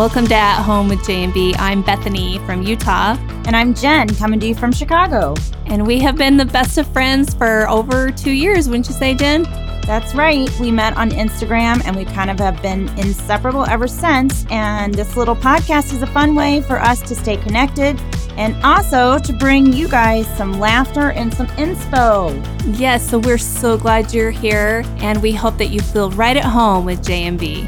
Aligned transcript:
Welcome 0.00 0.28
to 0.28 0.34
At 0.34 0.62
Home 0.62 0.88
with 0.88 1.04
J&B. 1.04 1.54
I'm 1.58 1.82
Bethany 1.82 2.38
from 2.46 2.62
Utah, 2.62 3.18
And 3.44 3.54
I'm 3.54 3.74
Jen, 3.74 4.08
coming 4.14 4.40
to 4.40 4.46
you 4.46 4.54
from 4.54 4.72
Chicago. 4.72 5.34
and 5.66 5.86
we 5.86 5.98
have 5.98 6.16
been 6.16 6.38
the 6.38 6.46
best 6.46 6.78
of 6.78 6.90
friends 6.90 7.34
for 7.34 7.68
over 7.68 8.10
two 8.10 8.30
years, 8.30 8.66
wouldn't 8.66 8.88
you 8.88 8.94
say, 8.94 9.14
Jen? 9.14 9.42
That's 9.82 10.14
right. 10.14 10.48
We 10.58 10.70
met 10.70 10.96
on 10.96 11.10
Instagram 11.10 11.82
and 11.84 11.94
we 11.94 12.06
kind 12.06 12.30
of 12.30 12.38
have 12.38 12.62
been 12.62 12.88
inseparable 12.98 13.66
ever 13.66 13.86
since. 13.86 14.46
And 14.48 14.94
this 14.94 15.18
little 15.18 15.36
podcast 15.36 15.92
is 15.92 16.00
a 16.00 16.06
fun 16.06 16.34
way 16.34 16.62
for 16.62 16.80
us 16.80 17.02
to 17.02 17.14
stay 17.14 17.36
connected 17.36 18.00
and 18.38 18.56
also 18.64 19.18
to 19.18 19.32
bring 19.34 19.70
you 19.70 19.86
guys 19.86 20.26
some 20.34 20.58
laughter 20.58 21.10
and 21.10 21.32
some 21.34 21.48
inspo. 21.58 22.32
Yes, 22.80 23.06
so 23.06 23.18
we're 23.18 23.36
so 23.36 23.76
glad 23.76 24.14
you're 24.14 24.30
here, 24.30 24.82
and 25.00 25.20
we 25.20 25.32
hope 25.32 25.58
that 25.58 25.68
you 25.68 25.80
feel 25.80 26.10
right 26.12 26.38
at 26.38 26.44
home 26.44 26.86
with 26.86 27.04
J&B. 27.04 27.66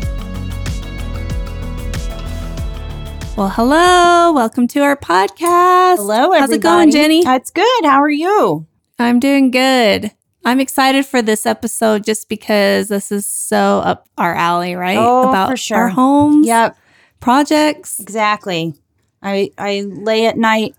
Well, 3.42 3.50
hello. 3.50 4.30
Welcome 4.32 4.68
to 4.68 4.82
our 4.82 4.96
podcast. 4.96 5.96
Hello, 5.96 6.30
everybody. 6.30 6.38
How's 6.42 6.50
it 6.52 6.60
going, 6.62 6.90
Jenny? 6.92 7.26
It's 7.26 7.50
good. 7.50 7.84
How 7.84 8.00
are 8.00 8.08
you? 8.08 8.68
I'm 9.00 9.18
doing 9.18 9.50
good. 9.50 10.12
I'm 10.44 10.60
excited 10.60 11.04
for 11.06 11.22
this 11.22 11.44
episode 11.44 12.04
just 12.04 12.28
because 12.28 12.86
this 12.86 13.10
is 13.10 13.26
so 13.26 13.80
up 13.84 14.08
our 14.16 14.32
alley, 14.32 14.76
right? 14.76 14.96
Oh, 14.96 15.28
About 15.28 15.50
for 15.50 15.56
sure. 15.56 15.76
our 15.76 15.88
homes, 15.88 16.46
Yep, 16.46 16.76
projects. 17.18 17.98
exactly. 17.98 18.74
I 19.24 19.50
I 19.58 19.86
lay 19.88 20.26
at 20.26 20.36
night 20.38 20.76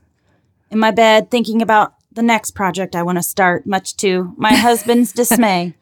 in 0.72 0.80
my 0.80 0.92
bed 0.92 1.30
thinking 1.30 1.62
about 1.62 1.96
the 2.14 2.24
next 2.24 2.52
project 2.52 2.96
I 2.96 3.04
want 3.04 3.18
to 3.18 3.24
start, 3.24 3.68
much 3.68 3.98
to 3.98 4.34
my 4.38 4.54
husband's 4.56 5.12
dismay. 5.12 5.74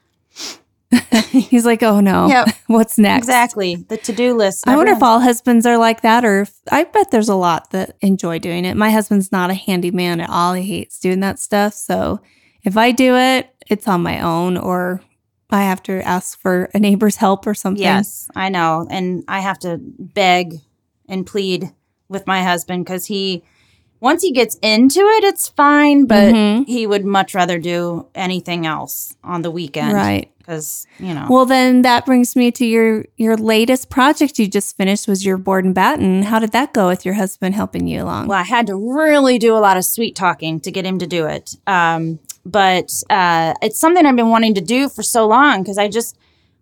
He's 1.31 1.66
like, 1.66 1.84
oh 1.84 2.00
no, 2.00 2.27
Yep. 2.27 2.48
what's 2.68 2.98
next? 2.98 3.26
Exactly. 3.26 3.76
The 3.76 3.98
to-do 3.98 4.34
list. 4.34 4.68
I 4.68 4.76
wonder 4.76 4.91
if 4.91 5.02
all 5.04 5.20
husbands 5.20 5.66
are 5.66 5.78
like 5.78 6.02
that, 6.02 6.25
or 6.25 6.42
if 6.42 6.53
I 6.72 6.83
bet 6.83 7.11
there's 7.11 7.30
a 7.30 7.36
lot 7.36 7.72
that 7.72 7.95
enjoy 8.02 8.39
doing 8.39 8.66
it. 8.66 8.75
My 8.75 8.92
husband's 8.92 9.31
not 9.31 9.50
a 9.50 9.53
handyman 9.53 10.20
at 10.20 10.30
all. 10.30 10.53
He 10.53 10.64
hates 10.64 11.00
doing 11.00 11.22
that 11.22 11.39
stuff. 11.39 11.73
So 11.73 12.20
if 12.64 12.78
I 12.78 12.92
do 12.92 13.16
it, 13.16 13.50
it's 13.70 13.88
on 13.88 14.03
my 14.03 14.20
own, 14.22 14.58
or 14.58 15.02
I 15.50 15.64
have 15.64 15.81
to 15.83 16.02
ask 16.02 16.39
for 16.39 16.70
a 16.73 16.80
neighbor's 16.80 17.16
help 17.17 17.48
or 17.48 17.53
something. 17.53 17.81
Yes, 17.83 18.30
I 18.36 18.50
know. 18.50 18.88
And 18.89 19.23
I 19.28 19.39
have 19.39 19.59
to 19.59 19.78
beg 19.80 20.55
and 21.08 21.26
plead 21.26 21.72
with 22.09 22.28
my 22.28 22.44
husband 22.44 22.86
because 22.86 23.05
he, 23.05 23.44
once 24.02 24.23
he 24.23 24.31
gets 24.31 24.55
into 24.61 24.99
it, 24.99 25.23
it's 25.23 25.47
fine, 25.49 26.05
but 26.05 26.33
Mhm. 26.33 26.67
he 26.67 26.85
would 26.88 27.05
much 27.05 27.33
rather 27.33 27.57
do 27.59 28.08
anything 28.16 28.66
else 28.66 29.16
on 29.23 29.41
the 29.43 29.52
weekend. 29.52 29.93
Right. 29.93 30.27
Because, 30.39 30.88
you 30.99 31.13
know. 31.13 31.27
Well, 31.30 31.45
then 31.45 31.83
that 31.83 32.05
brings 32.05 32.35
me 32.35 32.52
to 32.52 32.66
your 32.66 33.05
your 33.16 33.38
latest 33.38 33.89
project 33.91 34.39
you 34.39 34.47
just 34.47 34.75
finished 34.75 35.08
was 35.08 35.23
your 35.23 35.38
board 35.38 35.63
and 35.66 35.73
batten. 35.75 36.23
How 36.23 36.39
did 36.39 36.52
that 36.52 36.73
go 36.73 36.88
with 36.88 37.05
your 37.05 37.13
husband 37.13 37.53
helping 37.55 37.88
you 37.88 38.02
along? 38.03 38.27
Well, 38.27 38.39
I 38.39 38.43
had 38.43 38.66
to 38.67 38.75
really 38.75 39.38
do 39.38 39.55
a 39.55 39.59
lot 39.59 39.77
of 39.77 39.85
sweet 39.85 40.15
talking 40.15 40.59
to 40.61 40.71
get 40.71 40.83
him 40.83 40.97
to 40.99 41.05
do 41.08 41.25
it. 41.27 41.55
Um, 41.67 42.17
but 42.43 42.91
uh, 43.09 43.53
it's 43.61 43.80
something 43.80 44.03
I've 44.05 44.15
been 44.15 44.30
wanting 44.30 44.55
to 44.55 44.61
do 44.61 44.89
for 44.89 45.03
so 45.03 45.27
long 45.27 45.61
because 45.61 45.77
I 45.77 45.88
just, 45.88 46.17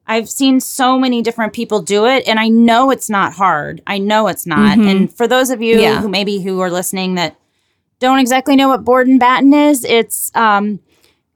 I've 0.09 0.27
seen 0.29 0.59
so 0.59 0.97
many 0.99 1.21
different 1.21 1.53
people 1.53 1.81
do 1.81 2.05
it 2.07 2.27
and 2.27 2.39
I 2.39 2.47
know 2.49 2.89
it's 2.89 3.09
not 3.09 3.31
hard. 3.33 3.81
I 3.87 3.99
know 3.99 4.27
it's 4.27 4.45
not. 4.47 4.77
Mhm. 4.77 4.89
And 4.89 5.13
for 5.13 5.27
those 5.27 5.51
of 5.51 5.61
you 5.61 5.79
Yeah. 5.79 6.01
who 6.01 6.09
maybe 6.09 6.41
who 6.41 6.59
are 6.61 6.71
listening 6.71 7.15
that 7.15 7.35
don't 7.99 8.19
exactly 8.19 8.55
know 8.55 8.69
what 8.69 8.83
board 8.83 9.07
and 9.07 9.19
batten 9.19 9.53
is, 9.53 9.85
it's, 9.85 10.31
um, 10.33 10.79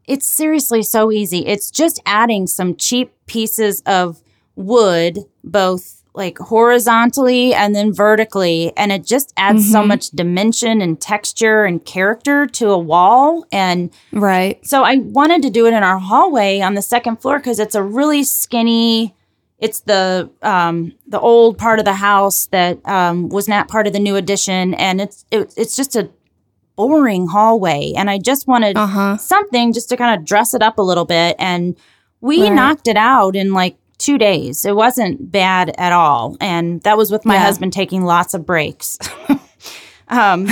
it's 0.08 0.26
seriously 0.26 0.82
so 0.82 1.12
easy. 1.12 1.46
It's 1.46 1.70
just 1.72 2.02
adding 2.06 2.48
some 2.48 2.76
cheap 2.76 3.12
pieces 3.28 3.82
of 3.86 4.22
wood, 4.56 5.20
both 5.44 6.03
like 6.16 6.38
horizontally 6.38 7.54
and 7.56 7.76
then 7.76 7.92
vertically, 7.94 8.72
and 8.78 8.92
it 8.92 9.04
just 9.06 9.34
adds 9.38 9.72
so 9.72 9.82
Mhm. 9.82 9.88
much 9.88 10.10
dimension 10.12 10.82
and 10.82 11.00
texture 11.02 11.64
and 11.66 11.84
character 11.86 12.46
to 12.48 12.70
a 12.70 12.78
wall. 12.78 13.46
And 13.52 13.90
right. 14.12 14.60
so 14.66 14.84
I 14.84 14.98
wanted 14.98 15.42
to 15.44 15.50
do 15.50 15.66
it 15.66 15.74
in 15.74 15.82
our 15.84 15.98
hallway 15.98 16.62
on 16.62 16.76
the 16.76 16.82
second 16.82 17.22
floor 17.22 17.38
because 17.40 17.60
it's 17.60 17.76
a 17.76 17.82
really 17.84 18.24
skinny. 18.24 19.16
It's 19.60 19.80
the 19.82 20.30
um, 20.44 20.94
the 21.08 21.20
old 21.20 21.58
part 21.58 21.80
of 21.80 21.86
the 21.86 21.94
house 21.94 22.48
that 22.52 22.78
um, 22.88 23.30
was 23.30 23.48
not 23.48 23.68
part 23.68 23.88
of 23.88 23.94
the 23.94 24.00
new 24.00 24.16
addition, 24.16 24.74
and 24.76 25.02
it's 25.02 25.26
it, 25.32 25.54
it's 25.58 25.76
just 25.76 25.96
a 25.96 26.10
boring 26.76 27.28
hallway. 27.28 27.94
And 27.96 28.10
I 28.10 28.18
just 28.18 28.48
wanted 28.48 28.78
Uh 28.78 28.88
huh. 28.88 29.18
something 29.18 29.74
just 29.74 29.90
to 29.90 29.98
kind 29.98 30.20
of 30.20 30.26
dress 30.26 30.54
it 30.54 30.62
up 30.62 30.78
a 30.78 30.82
little 30.82 31.06
bit. 31.06 31.36
And 31.40 31.76
we 32.22 32.42
Right. 32.44 32.54
knocked 32.54 32.88
it 32.88 32.98
out 32.98 33.36
in 33.36 33.54
like 33.54 33.78
two 34.04 34.18
days. 34.18 34.66
It 34.66 34.76
wasn't 34.76 35.32
bad 35.32 35.74
at 35.78 35.94
all. 35.94 36.36
And 36.42 36.82
that 36.82 36.98
was 36.98 37.10
with 37.12 37.26
my 37.26 37.36
Yeah. 37.36 37.44
husband 37.44 37.74
taking 37.74 38.04
lots 38.04 38.34
of 38.34 38.46
breaks. 38.46 38.98
um, 40.10 40.48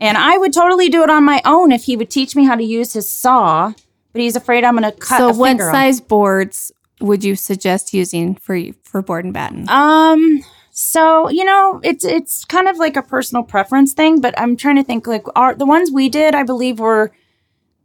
and 0.00 0.16
I 0.18 0.36
would 0.38 0.52
totally 0.52 0.88
do 0.88 1.02
it 1.02 1.10
on 1.10 1.24
my 1.24 1.40
own 1.44 1.72
if 1.72 1.84
he 1.84 1.96
would 1.96 2.10
teach 2.10 2.34
me 2.36 2.44
how 2.44 2.56
to 2.56 2.64
use 2.64 2.92
his 2.92 3.08
saw, 3.08 3.72
but 4.12 4.20
he's 4.20 4.36
afraid 4.36 4.64
I'm 4.64 4.76
going 4.76 4.90
to 4.90 4.98
cut 4.98 5.18
So, 5.18 5.32
what 5.32 5.58
size 5.58 6.00
boards 6.00 6.72
would 7.00 7.24
you 7.24 7.36
suggest 7.36 7.94
using 7.94 8.34
for 8.34 8.58
for 8.82 9.02
board 9.02 9.24
and 9.24 9.34
batten? 9.34 9.68
Um. 9.68 10.40
So 10.76 11.28
you 11.30 11.44
know, 11.44 11.80
it's 11.84 12.04
it's 12.04 12.44
kind 12.44 12.66
of 12.68 12.78
like 12.78 12.96
a 12.96 13.02
personal 13.02 13.44
preference 13.44 13.92
thing, 13.92 14.20
but 14.20 14.34
I'm 14.36 14.56
trying 14.56 14.74
to 14.76 14.82
think 14.82 15.06
like 15.06 15.24
our 15.36 15.54
the 15.54 15.66
ones 15.66 15.92
we 15.92 16.08
did, 16.08 16.34
I 16.34 16.42
believe, 16.42 16.80
were 16.80 17.12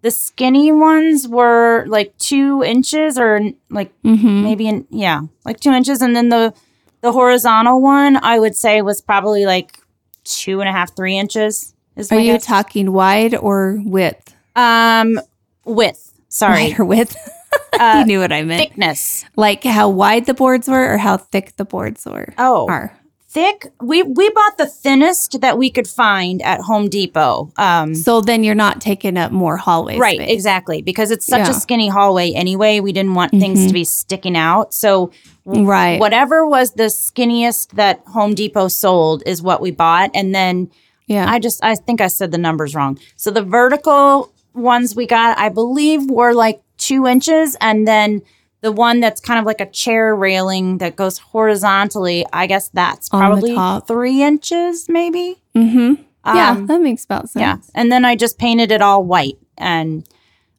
the 0.01 0.11
skinny 0.11 0.71
ones 0.71 1.27
were 1.27 1.85
like 1.87 2.17
two 2.17 2.63
inches 2.63 3.17
or 3.17 3.41
like 3.69 3.91
mm-hmm. 4.03 4.43
maybe 4.43 4.67
in 4.67 4.87
yeah, 4.89 5.21
like 5.45 5.59
two 5.59 5.71
inches, 5.71 6.01
and 6.01 6.15
then 6.15 6.29
the 6.29 6.53
the 7.01 7.11
horizontal 7.11 7.81
one 7.81 8.17
I 8.23 8.39
would 8.39 8.55
say 8.55 8.81
was 8.81 9.01
probably 9.01 9.45
like 9.45 9.79
two 10.23 10.59
and 10.61 10.69
a 10.69 10.71
half, 10.71 10.95
three 10.95 11.17
inches. 11.17 11.73
Is 11.95 12.11
Are 12.11 12.19
you 12.19 12.33
guess. 12.33 12.45
talking 12.45 12.91
wide 12.93 13.35
or 13.35 13.81
width? 13.83 14.35
um 14.55 15.19
width? 15.65 16.13
Sorry, 16.29 16.69
Wide 16.69 16.79
or 16.79 16.85
width? 16.85 17.17
Uh, 17.79 17.99
you 17.99 18.05
knew 18.05 18.19
what 18.19 18.31
I 18.31 18.43
meant. 18.43 18.59
thickness. 18.61 19.25
Like 19.35 19.63
how 19.63 19.89
wide 19.89 20.25
the 20.25 20.33
boards 20.33 20.67
were 20.67 20.93
or 20.93 20.97
how 20.97 21.17
thick 21.17 21.55
the 21.55 21.63
boards 21.65 22.05
were. 22.05 22.33
Oh, 22.37 22.67
Are. 22.67 22.98
Thick. 23.31 23.71
We 23.81 24.01
we 24.03 24.29
bought 24.31 24.57
the 24.57 24.65
thinnest 24.65 25.41
that 25.41 25.57
we 25.57 25.69
could 25.69 25.87
find 25.87 26.41
at 26.41 26.61
Home 26.61 26.89
Depot. 26.89 27.51
Um, 27.57 27.93
So 27.93 28.21
then 28.21 28.43
you're 28.43 28.55
not 28.55 28.81
taking 28.81 29.17
up 29.17 29.31
more 29.31 29.55
hallway 29.57 29.97
right, 29.97 30.17
space. 30.17 30.31
exactly. 30.31 30.81
Because 30.81 31.11
it's 31.11 31.25
such 31.25 31.47
Yeah. 31.47 31.51
a 31.51 31.53
skinny 31.53 31.89
hallway 31.89 32.31
anyway. 32.31 32.79
We 32.79 32.91
didn't 32.91 33.13
want 33.13 33.31
things 33.31 33.59
Mhm. 33.59 33.67
to 33.67 33.73
be 33.73 33.83
sticking 33.83 34.35
out. 34.35 34.73
So 34.73 35.11
Right. 35.45 35.99
whatever 35.99 36.45
was 36.47 36.71
the 36.71 36.89
skinniest 36.89 37.71
that 37.75 38.01
Home 38.07 38.33
Depot 38.33 38.67
sold 38.67 39.21
is 39.25 39.41
what 39.41 39.61
we 39.61 39.71
bought, 39.71 40.09
and 40.13 40.33
then 40.33 40.69
Yeah. 41.07 41.25
I 41.29 41.39
just 41.39 41.63
I 41.63 41.75
think 41.75 42.01
I 42.01 42.07
said 42.07 42.31
the 42.31 42.37
numbers 42.37 42.73
wrong. 42.75 42.97
So 43.15 43.29
the 43.31 43.41
vertical 43.43 44.31
ones 44.55 44.95
we 44.95 45.05
got, 45.05 45.37
I 45.37 45.49
believe, 45.49 46.09
were 46.09 46.33
like 46.33 46.61
two 46.77 47.05
inches, 47.05 47.55
and 47.61 47.87
then 47.87 48.21
the 48.61 48.71
one 48.71 48.99
that's 48.99 49.21
kind 49.21 49.39
of 49.39 49.45
like 49.45 49.61
a 49.61 49.69
chair 49.69 50.15
railing 50.15 50.79
that 50.79 50.95
goes 50.95 51.17
horizontally, 51.17 52.25
I 52.33 52.45
guess 52.47 52.69
that's 52.69 53.09
On 53.11 53.19
probably 53.19 53.55
three 53.87 54.21
inches, 54.23 54.87
maybe. 54.89 55.37
mm-hmm. 55.55 56.01
yeah, 56.25 56.51
Um, 56.51 56.65
that 56.67 56.81
makes 56.81 57.05
about 57.05 57.29
sense. 57.29 57.41
yeah. 57.41 57.57
And 57.73 57.91
then 57.91 58.03
I 58.05 58.15
just 58.15 58.37
painted 58.37 58.71
it 58.71 58.81
all 58.81 59.03
white. 59.03 59.37
And 59.57 60.07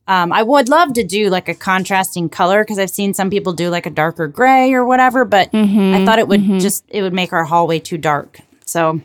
um, 0.09 0.33
I 0.33 0.43
would 0.43 0.69
love 0.69 0.94
to 0.94 1.05
do 1.05 1.28
like 1.31 1.49
a 1.49 1.55
contrasting 1.55 2.28
color 2.28 2.65
because 2.65 2.78
I've 2.78 2.91
seen 2.91 3.15
some 3.15 3.31
people 3.31 3.53
do 3.53 3.69
like 3.71 3.87
a 3.87 3.91
darker 3.91 4.27
gray 4.28 4.72
or 4.72 4.84
whatever, 4.84 5.25
but 5.25 5.53
Mhm, 5.53 5.94
I 5.94 6.05
thought 6.05 6.19
it 6.19 6.27
would 6.28 6.41
mhm. 6.41 6.61
just, 6.61 6.84
it 6.88 7.03
would 7.03 7.12
make 7.12 7.32
our 7.32 7.44
hallway 7.44 7.78
too 7.78 7.99
dark. 7.99 8.41
So, 8.67 9.00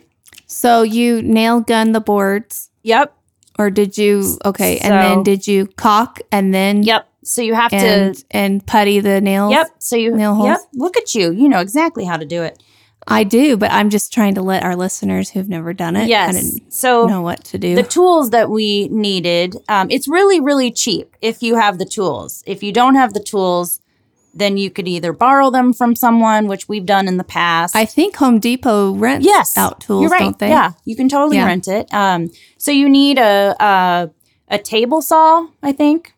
So 0.47 0.83
you 0.83 1.22
nail 1.22 1.59
gun 1.59 1.91
the 1.91 2.00
boards, 2.01 2.69
yep. 2.81 3.13
or 3.59 3.69
did 3.69 3.97
you? 3.97 4.38
Okay, 4.45 4.77
and 4.79 4.94
then 4.94 5.23
did 5.23 5.47
you 5.47 5.67
caulk 5.75 6.22
and 6.31 6.53
then 6.53 6.83
Yep. 6.83 7.07
So 7.25 7.41
you 7.41 7.56
have 7.56 7.74
and 7.74 8.16
to, 8.16 8.25
and 8.31 8.66
putty 8.66 9.00
the 9.00 9.19
nails? 9.19 9.52
yep. 9.52 9.68
So 9.80 9.96
you, 9.96 10.16
nail 10.16 10.36
holes? 10.36 10.48
yep. 10.48 10.60
Look 10.74 10.95
at 10.98 11.16
you. 11.16 11.31
You 11.31 11.50
know 11.50 11.60
exactly 11.60 12.06
how 12.06 12.18
to 12.18 12.25
do 12.25 12.44
it. 12.44 12.62
I 13.07 13.24
do, 13.24 13.56
but 13.56 13.72
I'm 13.72 13.89
just 13.92 14.12
trying 14.12 14.33
to 14.36 14.42
let 14.42 14.63
our 14.63 14.75
listeners 14.75 15.30
who've 15.30 15.48
never 15.50 15.74
done 15.74 15.95
it 15.95 16.07
Yes. 16.07 16.33
kind 16.36 16.74
So 16.74 17.06
know 17.06 17.22
what 17.22 17.44
to 17.45 17.60
do. 17.60 17.75
the 17.75 17.83
tools 17.83 18.31
that 18.31 18.50
we 18.50 18.88
needed, 18.88 19.57
um, 19.69 19.92
it's 19.92 20.07
really, 20.07 20.39
really 20.39 20.72
cheap 20.72 21.16
if 21.22 21.44
you 21.44 21.56
have 21.56 21.77
the 21.77 21.86
tools. 21.86 22.44
If 22.48 22.63
you 22.63 22.72
don't 22.72 22.95
have 22.95 23.13
the 23.13 23.19
tools, 23.19 23.80
then 24.33 24.57
you 24.57 24.69
could 24.71 24.88
either 24.88 25.13
borrow 25.13 25.51
them 25.51 25.71
from 25.71 25.95
someone, 25.95 26.48
which 26.48 26.68
we've 26.68 26.86
done 26.86 27.07
in 27.07 27.18
the 27.18 27.24
past. 27.24 27.75
I 27.75 27.86
think 27.86 28.16
Home 28.18 28.39
Depot 28.39 28.94
rents 28.95 29.25
yes, 29.25 29.56
out 29.56 29.81
tools, 29.81 30.01
You're 30.01 30.10
right. 30.12 30.19
don't 30.21 30.39
they? 30.39 30.50
Yeah, 30.50 30.71
you 30.83 30.95
can 30.95 31.07
totally 31.07 31.38
Yeah. 31.38 31.45
rent 31.45 31.68
it. 31.68 31.92
Um, 31.94 32.30
so 32.57 32.71
you 32.71 32.89
need 32.89 33.18
a, 33.19 33.56
a 33.60 34.10
a 34.48 34.57
table 34.57 35.01
saw, 35.01 35.48
I 35.63 35.71
think. 35.74 36.14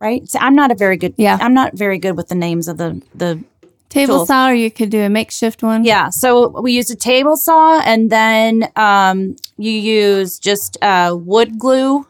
Right. 0.00 0.28
So 0.28 0.38
I'm 0.38 0.54
not 0.54 0.70
a 0.70 0.74
very 0.74 0.96
good. 0.96 1.14
Yeah. 1.16 1.38
I'm 1.40 1.54
not 1.54 1.74
very 1.74 1.98
good 1.98 2.16
with 2.16 2.28
the 2.28 2.34
names 2.34 2.68
of 2.68 2.76
the 2.76 3.02
the 3.14 3.42
Table 3.88 4.16
Tools. 4.16 4.28
saw, 4.28 4.48
or 4.50 4.54
you 4.54 4.70
could 4.70 4.90
do 4.90 5.00
a 5.00 5.08
makeshift 5.08 5.62
one. 5.62 5.84
Yeah. 5.84 6.10
So 6.10 6.60
we 6.60 6.72
used 6.72 6.90
a 6.90 6.96
table 6.96 7.36
saw, 7.36 7.80
and 7.80 8.10
then 8.10 8.68
um, 8.76 9.36
you 9.56 9.70
use 9.70 10.38
just 10.38 10.76
uh, 10.82 11.16
wood 11.18 11.58
glue 11.58 12.06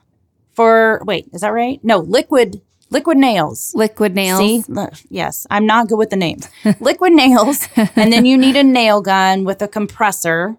for. 0.53 1.03
Wait, 1.05 1.29
is 1.33 1.43
that 1.43 1.53
right? 1.53 1.79
No, 1.85 1.99
liquid 1.99 2.61
liquid 2.91 3.19
nails. 3.19 3.73
Liquid 3.75 4.15
nails. 4.15 4.39
See, 4.39 4.65
Look, 4.73 4.95
yes, 5.11 5.47
I'm 5.51 5.67
not 5.67 5.89
good 5.89 5.99
with 5.99 6.11
the 6.11 6.17
names. 6.17 6.49
liquid 6.81 7.13
nails, 7.13 7.69
and 7.77 8.13
then 8.13 8.25
you 8.25 8.37
need 8.37 8.57
a 8.57 8.65
nail 8.65 9.01
gun 9.01 9.45
with 9.45 9.61
a 9.63 9.69
compressor, 9.69 10.57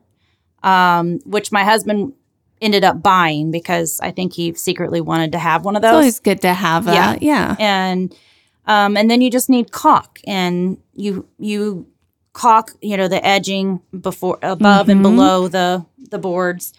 um, 0.63 1.19
which 1.25 1.51
my 1.51 1.63
husband 1.63 2.13
ended 2.61 2.83
up 2.83 3.01
buying 3.03 3.51
because 3.51 3.99
I 4.01 4.11
think 4.11 4.33
he 4.33 4.53
secretly 4.53 5.01
wanted 5.01 5.31
to 5.33 5.39
have 5.39 5.63
one 5.65 5.75
of 5.75 5.81
those. 5.81 5.89
It's 5.89 5.95
always 5.95 6.19
good 6.19 6.41
to 6.41 6.53
have 6.53 6.85
that. 6.85 7.21
Yeah. 7.21 7.55
yeah. 7.55 7.55
and 7.59 8.15
um, 8.65 8.97
and 8.97 9.09
then 9.09 9.21
you 9.21 9.31
just 9.31 9.49
need 9.49 9.71
caulk, 9.71 10.19
and 10.27 10.77
you 10.93 11.27
you 11.39 11.87
caulk, 12.33 12.71
you 12.81 12.97
know, 12.97 13.07
the 13.07 13.25
edging 13.25 13.81
before, 13.99 14.37
above, 14.41 14.89
and 14.89 14.99
Mhm. 14.99 15.03
below 15.03 15.47
the 15.47 15.85
the 16.09 16.17
boards, 16.19 16.73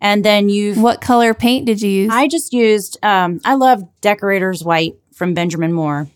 and 0.00 0.24
then 0.24 0.48
you. 0.48 0.74
What 0.74 1.00
color 1.00 1.34
paint 1.34 1.66
did 1.66 1.82
you 1.82 1.90
use? 1.90 2.10
I 2.12 2.28
just 2.28 2.52
used. 2.52 2.96
Um, 3.02 3.40
I 3.44 3.54
love 3.54 3.82
Decorator's 4.00 4.64
White 4.64 4.96
from 5.12 5.34
Benjamin 5.34 5.72
Moore. 5.72 6.08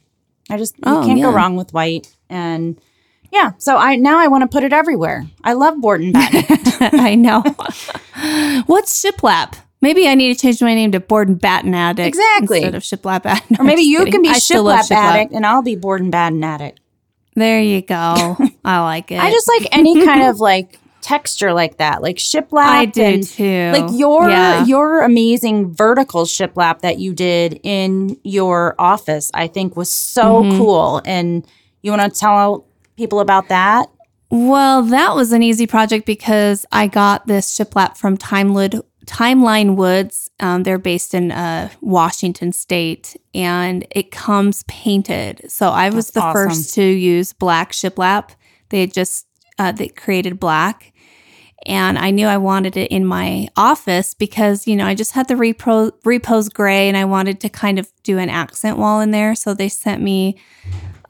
I 0.50 0.56
just 0.56 0.76
you 0.76 0.82
Oh, 0.87 1.03
can't 1.05 1.21
go 1.21 1.31
wrong 1.31 1.56
with 1.56 1.73
white, 1.75 2.11
and 2.31 2.81
yeah. 3.33 3.53
So 3.59 3.77
I 3.77 3.97
now 3.97 4.19
I 4.19 4.27
want 4.29 4.43
to 4.43 4.49
put 4.49 4.65
it 4.65 4.73
everywhere. 4.73 5.27
I 5.45 5.53
love 5.55 5.81
Borton 5.81 6.13
Batten. 6.13 6.45
I 7.01 7.15
know. 7.15 7.43
What's 8.67 9.03
shiplap? 9.05 9.55
Maybe 9.81 10.09
I 10.09 10.15
need 10.17 10.35
to 10.35 10.41
change 10.41 10.61
my 10.61 10.75
name 10.75 10.91
to 10.93 11.01
Borden 11.01 11.37
Batten 11.37 11.73
Addict 11.73 12.09
Exactly. 12.09 12.59
instead 12.65 12.75
of 12.75 12.83
shiplap 12.83 13.25
addict. 13.25 13.61
or 13.61 13.65
maybe 13.65 13.83
you 13.83 14.05
can 14.07 14.23
be 14.23 14.29
love 14.29 14.37
Shiplap 14.39 14.91
Addict, 14.91 15.33
and 15.33 15.47
I'll 15.47 15.63
be 15.63 15.77
Borton 15.77 16.11
Batten 16.11 16.43
Addict. 16.43 16.81
There 17.37 17.61
you 17.61 17.83
go. 17.83 18.37
I 18.65 18.81
like 18.83 19.13
it. 19.13 19.21
I 19.21 19.31
just 19.31 19.47
like 19.49 19.69
any 19.71 20.05
kind 20.05 20.25
of 20.25 20.41
like 20.41 20.81
texture 21.01 21.53
like 21.53 21.77
that, 21.77 22.03
like 22.03 22.17
shiplap. 22.17 22.65
I 22.65 22.87
do 22.87 23.03
and, 23.03 23.23
too. 23.25 23.71
Like 23.73 23.91
your 23.97 24.29
Yeah. 24.29 24.65
your 24.65 25.03
amazing 25.03 25.73
vertical 25.73 26.25
shiplap 26.25 26.81
that 26.81 26.99
you 26.99 27.15
did 27.15 27.61
in 27.63 28.19
your 28.25 28.75
office, 28.81 29.31
I 29.33 29.47
think 29.47 29.77
was 29.77 29.91
so 29.91 30.43
Mm-hmm. 30.43 30.59
cool. 30.59 31.03
And 31.05 31.47
you 31.83 31.93
want 31.93 32.13
to 32.13 32.19
tell 32.19 32.67
people 32.99 33.21
about 33.21 33.49
that? 33.49 33.89
Well, 34.31 34.83
that 34.83 35.15
was 35.15 35.33
an 35.33 35.43
easy 35.43 35.67
project 35.67 36.05
because 36.05 36.67
I 36.71 36.87
got 36.87 37.27
this 37.27 37.56
shiplap 37.56 37.97
from 37.97 38.19
Timeline 38.19 38.83
Timeline 39.06 39.77
Woods. 39.77 40.31
Um, 40.39 40.65
they're 40.65 40.79
based 40.79 41.15
in 41.15 41.33
uh, 41.33 41.71
Washington 41.81 42.53
State, 42.53 43.17
and 43.35 43.87
it 43.91 44.11
comes 44.11 44.65
painted. 44.65 45.50
So 45.50 45.71
I 45.71 45.89
was 45.89 46.11
That's 46.11 46.15
the 46.15 46.21
awesome. 46.21 46.49
first 46.50 46.75
to 46.75 46.83
use 46.83 47.33
black 47.33 47.73
shiplap. 47.73 48.33
They 48.69 48.81
had 48.83 48.93
just 48.93 49.27
uh, 49.59 49.73
they 49.73 49.89
created 49.89 50.39
black, 50.39 50.93
and 51.65 51.99
I 51.99 52.11
knew 52.11 52.27
I 52.27 52.37
wanted 52.37 52.77
it 52.77 52.91
in 52.91 53.06
my 53.06 53.49
office 53.56 54.12
because 54.12 54.67
you 54.67 54.77
know 54.77 54.85
I 54.85 54.95
just 54.95 55.12
had 55.12 55.27
the 55.29 55.35
repro, 55.35 55.91
repose 56.05 56.50
gray, 56.50 56.87
and 56.87 56.97
I 56.99 57.06
wanted 57.06 57.41
to 57.41 57.49
kind 57.49 57.79
of 57.79 57.91
do 58.03 58.19
an 58.19 58.29
accent 58.29 58.77
wall 58.77 59.00
in 59.00 59.11
there. 59.11 59.35
So 59.35 59.55
they 59.55 59.71
sent 59.71 60.03
me 60.03 60.37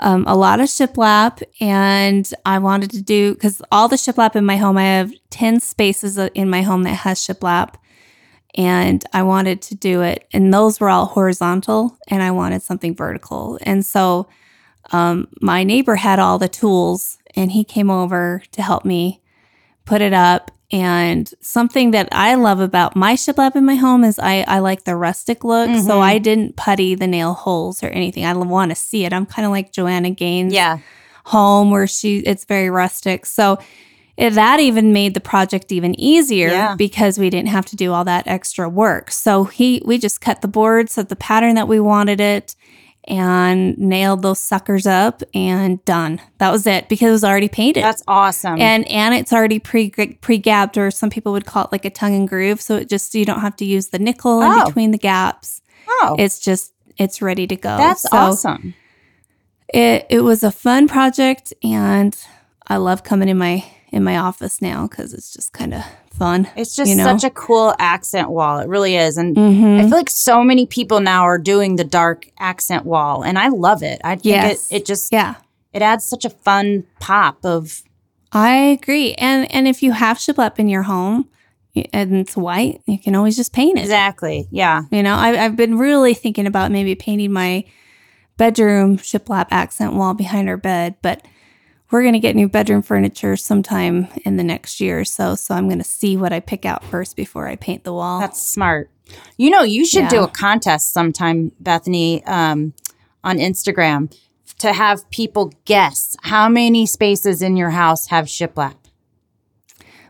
um, 0.01 0.25
a 0.27 0.37
lot 0.37 0.61
of 0.61 0.69
shiplap 0.69 1.43
and 1.61 2.31
I 2.47 2.59
wanted 2.59 2.91
to 2.93 3.03
do 3.03 3.35
because 3.35 3.63
all 3.73 3.89
the 3.89 3.97
shiplap 3.97 4.37
in 4.37 4.45
my 4.45 4.57
home, 4.57 4.77
I 4.77 4.85
have 4.85 5.13
10 5.31 5.61
spaces 5.61 6.19
in 6.19 6.49
my 6.49 6.63
home 6.63 6.85
that 6.85 6.95
has 6.95 7.21
shiplap 7.21 7.75
and 8.55 9.05
I 9.13 9.23
wanted 9.23 9.63
to 9.63 9.75
do 9.75 10.03
it. 10.03 10.27
And 10.33 10.53
those 10.53 10.81
were 10.81 10.89
all 10.89 11.07
horizontal 11.07 11.99
and 12.09 12.23
I 12.23 12.31
wanted 12.31 12.63
something 12.63 12.95
vertical. 12.95 13.59
And 13.63 13.85
so 13.85 14.29
um, 14.93 15.29
my 15.41 15.65
neighbor 15.65 15.97
had 15.97 16.19
all 16.19 16.39
the 16.39 16.49
tools 16.49 17.19
and 17.35 17.53
he 17.53 17.65
came 17.65 17.91
over 17.91 18.43
to 18.53 18.63
help 18.63 18.85
me 18.85 19.23
put 19.85 20.01
it 20.01 20.13
up. 20.13 20.51
And 20.71 21.33
something 21.41 21.93
that 21.93 22.09
I 22.13 22.35
love 22.35 22.61
about 22.61 22.95
my 22.95 23.15
shiplap 23.15 23.57
in 23.57 23.65
my 23.65 23.77
home 23.77 24.05
is 24.05 24.19
I, 24.19 24.45
I 24.47 24.59
like 24.59 24.85
the 24.85 24.97
rustic 24.97 25.43
look. 25.43 25.69
So 25.77 25.95
Mhm. 25.99 26.03
I 26.03 26.19
didn't 26.19 26.57
putty 26.57 26.95
the 26.95 27.07
nail 27.07 27.33
holes 27.33 27.83
or 27.83 27.87
anything. 27.89 28.27
I 28.27 28.35
want 28.35 28.71
to 28.71 28.75
see 28.75 29.05
it. 29.07 29.13
I'm 29.15 29.25
kind 29.25 29.47
of 29.47 29.51
like 29.53 29.73
Joanna 29.73 30.11
Gaines 30.11 30.53
Yeah. 30.53 30.79
home 31.25 31.71
where 31.71 31.87
she 31.87 32.19
it's 32.19 32.45
very 32.45 32.69
rustic. 32.69 33.25
So 33.25 33.59
it, 34.19 34.31
that 34.35 34.61
even 34.61 34.93
made 34.93 35.15
the 35.15 35.21
project 35.21 35.73
even 35.73 35.99
easier 35.99 36.49
Yeah. 36.49 36.75
because 36.75 37.19
we 37.19 37.31
didn't 37.31 37.49
have 37.49 37.65
to 37.67 37.77
do 37.77 37.93
all 37.95 38.05
that 38.05 38.27
extra 38.27 38.69
work. 38.69 39.11
So 39.11 39.45
he 39.45 39.81
we 39.87 39.97
just 39.97 40.21
cut 40.21 40.43
the 40.43 40.49
boards 40.49 40.99
of 40.99 41.09
the 41.09 41.17
pattern 41.17 41.55
that 41.55 41.69
we 41.69 41.81
wanted 41.81 42.21
it 42.21 42.55
and 43.09 43.77
nailed 43.79 44.23
those 44.23 44.39
suckers 44.41 44.87
up 44.87 45.23
and 45.35 45.85
done. 45.85 46.21
That 46.39 46.51
was 46.53 46.67
it 46.67 46.89
because 46.89 47.09
it 47.09 47.13
was 47.13 47.25
already 47.25 47.49
painted. 47.49 47.83
That's 47.83 48.03
awesome. 48.07 48.61
and 48.61 48.87
and 48.89 49.15
it's 49.15 49.33
already 49.33 49.59
pre 49.59 49.91
pre 49.91 50.39
gapped 50.39 50.77
or 50.77 50.91
some 50.91 51.11
people 51.11 51.33
would 51.33 51.47
call 51.47 51.65
it 51.65 51.73
like 51.73 51.85
a 51.85 51.91
tongue 51.91 52.15
and 52.15 52.29
groove 52.29 52.61
so 52.61 52.77
it 52.77 52.89
just 52.89 53.15
you 53.15 53.25
don't 53.25 53.41
have 53.41 53.57
to 53.57 53.65
use 53.65 53.89
the 53.89 53.99
nickel 53.99 54.41
in 54.43 54.53
Oh. 54.53 54.67
between 54.67 54.91
the 54.93 54.99
gaps. 54.99 55.61
oh, 55.89 56.17
It's 56.19 56.39
just 56.39 56.73
it's 56.99 57.21
ready 57.23 57.47
to 57.47 57.57
go. 57.57 57.77
that's 57.77 58.03
So- 58.03 58.17
awesome. 58.17 58.75
it 59.73 60.07
it 60.11 60.21
was 60.21 60.43
a 60.45 60.51
fun 60.53 60.87
project 60.89 61.53
and 61.63 62.17
I 62.67 62.77
love 62.77 63.03
coming 63.03 63.29
in 63.29 63.39
my 63.39 63.65
in 63.91 64.05
my 64.05 64.19
office 64.19 64.61
now 64.61 64.87
because 64.87 65.13
it's 65.15 65.33
just 65.33 65.53
kind 65.53 65.73
of 65.75 65.83
fun. 66.13 66.49
It's 66.57 66.75
just 66.77 66.91
you 66.91 66.97
know? 66.97 67.05
such 67.05 67.25
a 67.25 67.31
cool 67.31 67.75
accent 67.79 68.31
wall. 68.31 68.59
It 68.59 68.69
really 68.69 68.97
is. 68.97 69.17
And 69.17 69.39
I 69.39 69.41
Mhm. 69.41 69.89
feel 69.89 69.99
like 69.99 70.11
so 70.11 70.43
many 70.43 70.67
people 70.67 71.01
now 71.01 71.23
are 71.23 71.39
doing 71.39 71.77
the 71.77 71.85
dark 71.85 72.27
accent 72.39 72.85
wall, 72.85 73.23
and 73.23 73.39
I 73.39 73.49
love 73.49 73.83
it. 73.83 74.01
I 74.05 74.15
think 74.17 74.25
Yes. 74.27 74.69
it, 74.71 74.77
it 74.77 74.87
just 74.87 75.13
Yeah, 75.13 75.35
it 75.73 75.81
adds 75.83 76.05
such 76.05 76.25
a 76.25 76.31
fun 76.31 76.85
pop 77.01 77.45
of 77.45 77.83
I 78.33 78.51
agree. 78.57 79.15
And 79.15 79.51
and 79.55 79.67
if 79.67 79.83
you 79.83 79.93
have 79.93 80.19
shiplap 80.19 80.59
in 80.59 80.69
your 80.69 80.83
home 80.83 81.29
and 81.95 82.15
it's 82.17 82.37
white, 82.37 82.83
you 82.87 82.99
can 82.99 83.15
always 83.15 83.37
just 83.37 83.53
paint 83.55 83.79
it. 83.79 83.83
exactly. 83.83 84.49
Yeah. 84.51 84.83
You 84.91 85.03
know, 85.03 85.15
I, 85.15 85.45
I've 85.45 85.57
been 85.57 85.79
really 85.79 86.13
thinking 86.13 86.47
about 86.47 86.71
maybe 86.73 86.95
painting 86.95 87.33
my 87.33 87.65
bedroom 88.37 88.99
shiplap 88.99 89.47
accent 89.51 89.95
wall 89.95 90.15
behind 90.15 90.49
our 90.49 90.57
bed, 90.57 90.97
but 91.03 91.23
we're 91.91 92.03
going 92.03 92.13
to 92.15 92.19
get 92.21 92.37
new 92.37 92.49
bedroom 92.49 92.83
furniture 92.83 93.37
sometime 93.37 94.09
in 94.25 94.37
the 94.37 94.45
next 94.45 94.81
year 94.81 95.01
or 95.01 95.05
so. 95.05 95.35
So 95.35 95.55
I'm 95.55 95.69
going 95.69 95.79
to 95.79 95.85
see 95.85 96.17
what 96.17 96.33
I 96.33 96.41
pick 96.41 96.65
out 96.67 96.85
first 96.85 97.17
before 97.17 97.49
I 97.49 97.57
paint 97.57 97.85
the 97.85 97.93
wall. 97.93 98.21
That's 98.21 98.43
smart. 98.43 98.91
You 99.39 99.49
know, 99.51 99.63
you 99.63 99.87
should 99.87 100.09
do 100.09 100.23
a 100.23 100.29
contest 100.29 100.93
sometime, 100.93 101.53
Bethany, 101.61 102.23
um, 102.25 102.75
on 103.25 103.39
Instagram 103.39 104.15
to 104.59 104.73
have 104.73 105.09
people 105.11 105.53
guess 105.65 106.15
how 106.25 106.49
many 106.49 106.85
spaces 106.85 107.41
in 107.41 107.57
your 107.57 107.71
house 107.71 108.09
have 108.09 108.27
shiplap. 108.27 108.75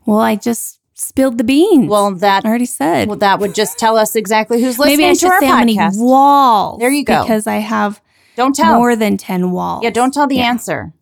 Well, 0.04 0.18
I 0.18 0.36
just 0.36 0.80
spilled 0.94 1.38
the 1.38 1.44
beans. 1.44 1.88
Well, 1.88 2.12
that 2.16 2.44
I 2.44 2.48
already 2.48 2.66
said. 2.66 3.08
well, 3.08 3.18
that 3.18 3.38
would 3.38 3.54
just 3.54 3.78
tell 3.78 3.96
us 3.96 4.16
exactly 4.16 4.60
who's 4.62 4.78
listening 4.78 4.98
Maybe 4.98 5.10
I 5.10 5.14
to 5.14 5.26
our 5.28 5.40
say 5.40 5.46
how 5.46 5.58
many 5.58 5.76
podcast. 5.76 5.98
walls. 6.02 6.80
There 6.80 6.90
you 6.90 7.04
go. 7.04 7.22
Because 7.22 7.46
I 7.46 7.56
have 7.56 8.00
don't 8.36 8.54
tell. 8.54 8.76
more 8.76 8.96
than 8.96 9.16
10 9.16 9.50
walls. 9.52 9.84
yeah, 9.84 9.90
don't 9.90 10.12
tell 10.12 10.26
the 10.26 10.36
Yeah. 10.36 10.48
answer. 10.48 10.92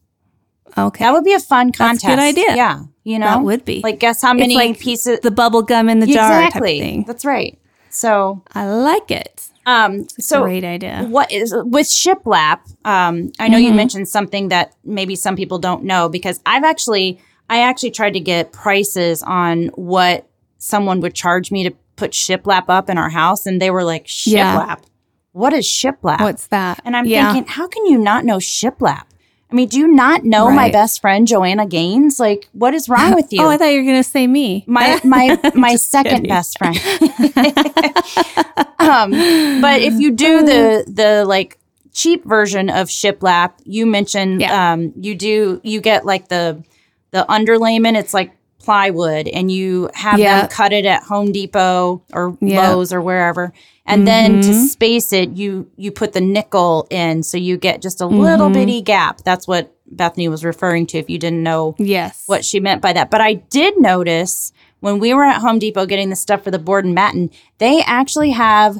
Okay. 0.76 1.04
That 1.04 1.12
would 1.12 1.24
be 1.24 1.32
a 1.32 1.40
fun 1.40 1.68
That's 1.68 1.76
a 1.78 1.78
contest. 1.78 2.06
good 2.06 2.18
idea. 2.18 2.54
Yeah, 2.56 2.80
you 3.04 3.18
know, 3.18 3.26
that 3.26 3.42
would 3.42 3.64
be. 3.64 3.80
like 3.82 3.99
guess 4.00 4.20
how 4.23 4.35
many 4.35 4.54
like 4.54 4.78
pieces. 4.78 5.20
the 5.20 5.30
bubble 5.30 5.62
gum 5.62 5.88
in 5.88 6.00
the 6.00 6.06
jar 6.06 6.42
exactly. 6.44 6.78
thing. 6.80 7.04
That's 7.06 7.25
right. 7.25 7.58
So, 7.90 8.42
I 8.54 8.68
like 8.68 9.11
it. 9.11 9.49
um, 9.64 10.06
so 10.20 10.42
Great 10.42 10.64
idea. 10.64 11.06
what 11.08 11.32
is 11.32 11.52
with 11.64 11.87
shiplap 11.88 12.61
um 12.85 13.32
i 13.40 13.49
know 13.49 13.58
you 13.58 13.73
Mhm. 13.73 13.76
mentioned 13.76 14.08
something 14.08 14.49
that 14.50 14.75
maybe 14.85 15.16
some 15.16 15.35
people 15.35 15.58
don't 15.58 15.82
know 15.82 16.08
because 16.08 16.38
i've 16.46 16.62
actually 16.62 17.18
i 17.50 17.62
actually 17.62 17.90
tried 17.90 18.12
to 18.12 18.20
get 18.20 18.52
prices 18.52 19.25
on 19.25 19.68
what 19.75 20.28
someone 20.58 21.00
would 21.00 21.14
charge 21.14 21.50
me 21.50 21.64
to 21.64 21.73
put 21.96 22.12
shiplap 22.12 22.66
up 22.68 22.88
in 22.88 22.96
our 22.99 23.08
house 23.11 23.44
and 23.46 23.61
they 23.61 23.70
were 23.70 23.82
like 23.82 24.04
shiplap 24.06 24.32
Yeah. 24.32 24.76
what 25.32 25.52
is 25.52 25.64
shiplap 25.66 26.20
What's 26.20 26.46
that? 26.49 26.80
and 26.85 26.96
i'm 26.96 27.06
yeah. 27.06 27.32
thinking 27.32 27.50
how 27.50 27.66
can 27.66 27.87
you 27.87 27.99
not 27.99 28.25
know 28.25 28.37
shiplap 28.37 29.04
i 29.50 29.55
mean 29.55 29.69
do 29.69 29.79
you 29.79 29.88
not 29.88 30.25
know 30.25 30.50
my 30.50 30.71
best 30.71 31.00
friend 31.00 31.26
joanna 31.29 31.67
gaines 31.67 32.19
like 32.19 32.49
what 32.53 32.75
is 32.75 32.88
wrong 32.88 33.15
with 33.21 33.33
you 33.33 33.43
Oh, 33.43 33.49
I 33.49 33.57
thought 33.57 33.67
you 33.67 33.79
were 33.81 33.85
going 33.91 34.03
to 34.03 34.09
say 34.09 34.26
me. 34.26 34.65
my 34.67 35.00
my 35.05 35.38
my 35.55 35.76
second 35.76 36.26
kidding. 36.26 36.29
best 36.29 36.59
friend. 36.59 36.76
um, 38.79 39.11
but 39.61 39.81
if 39.83 39.95
you 39.95 40.12
do 40.12 40.45
the 40.45 40.85
the 40.87 41.25
like 41.25 41.59
cheap 41.93 42.25
version 42.25 42.69
of 42.71 42.88
shiplap, 42.88 43.53
you 43.65 43.87
mentioned 43.87 44.41
Yeah. 44.41 44.73
um, 44.73 44.93
you 44.97 45.15
do 45.15 45.61
you 45.65 45.81
get 45.81 46.05
like 46.05 46.29
the 46.29 46.62
the 47.12 47.25
underlayment. 47.29 47.97
It's 47.97 48.15
like 48.15 48.33
plywood, 48.66 49.28
and 49.28 49.50
you 49.50 49.88
have 49.94 50.18
Yeah. 50.18 50.40
them 50.40 50.49
cut 50.50 50.73
it 50.73 50.85
at 50.85 51.04
Home 51.04 51.30
Depot 51.32 52.02
or 52.12 52.37
Yeah. 52.40 52.68
Lowe's 52.70 52.92
or 52.92 53.00
wherever. 53.00 53.52
And 53.87 54.06
then 54.06 54.42
to 54.42 54.49
Mhm. 54.50 54.66
space 54.68 55.12
it, 55.12 55.30
you 55.37 55.68
you 55.76 55.92
put 55.92 56.12
the 56.12 56.20
nickel 56.20 56.87
in, 56.90 57.23
so 57.23 57.38
you 57.38 57.56
get 57.56 57.80
just 57.80 58.00
a 58.00 58.06
little 58.06 58.49
Mhm. 58.50 58.54
bitty 58.54 58.82
gap. 58.82 59.23
That's 59.25 59.46
what 59.46 59.73
Bethany 59.88 60.26
was 60.28 60.44
referring 60.44 60.87
to. 60.88 60.99
If 60.99 61.08
you 61.08 61.16
didn't 61.18 61.44
know 61.44 61.76
Yes. 61.78 62.25
what 62.26 62.44
she 62.44 62.58
meant 62.58 62.82
by 62.82 62.92
that. 62.92 63.08
But 63.11 63.20
I 63.20 63.35
did 63.35 63.80
notice 63.80 64.52
when 64.80 64.99
we 64.99 65.14
were 65.14 65.25
at 65.25 65.40
Home 65.40 65.61
Depot 65.61 65.87
getting 65.87 66.11
the 66.11 66.16
stuff 66.16 66.42
for 66.42 66.50
the 66.50 66.58
board 66.58 66.85
and 66.85 66.94
batten, 66.94 67.30
they 67.58 67.82
actually 67.87 68.30
have 68.32 68.78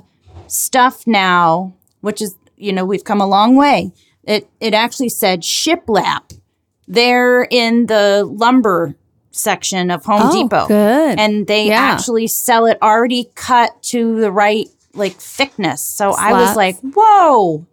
stuff 0.49 1.07
now, 1.07 1.73
which 2.01 2.21
is, 2.21 2.35
you 2.57 2.73
know, 2.73 2.85
we've 2.85 3.05
come 3.05 3.21
a 3.21 3.27
long 3.27 3.55
way. 3.55 3.93
It 4.25 4.49
it 4.61 4.75
actually 4.75 5.11
said 5.11 5.43
shiplap 5.43 6.37
there 6.89 7.47
in 7.51 7.87
the 7.87 8.29
lumber 8.29 8.97
section 9.37 9.91
of 9.91 10.05
Home 10.05 10.23
oh, 10.25 10.43
Depot. 10.43 10.67
Good. 10.67 11.19
And 11.19 11.47
they 11.47 11.69
Yeah. 11.69 11.81
actually 11.81 12.27
sell 12.27 12.67
it 12.67 12.79
already 12.83 13.31
cut 13.35 13.83
to 13.85 14.21
the 14.21 14.33
right 14.33 14.67
like 14.95 15.15
thickness. 15.15 15.83
So 15.83 16.13
I 16.13 16.33
was 16.33 16.57
like, 16.57 16.77
whoa, 16.81 17.67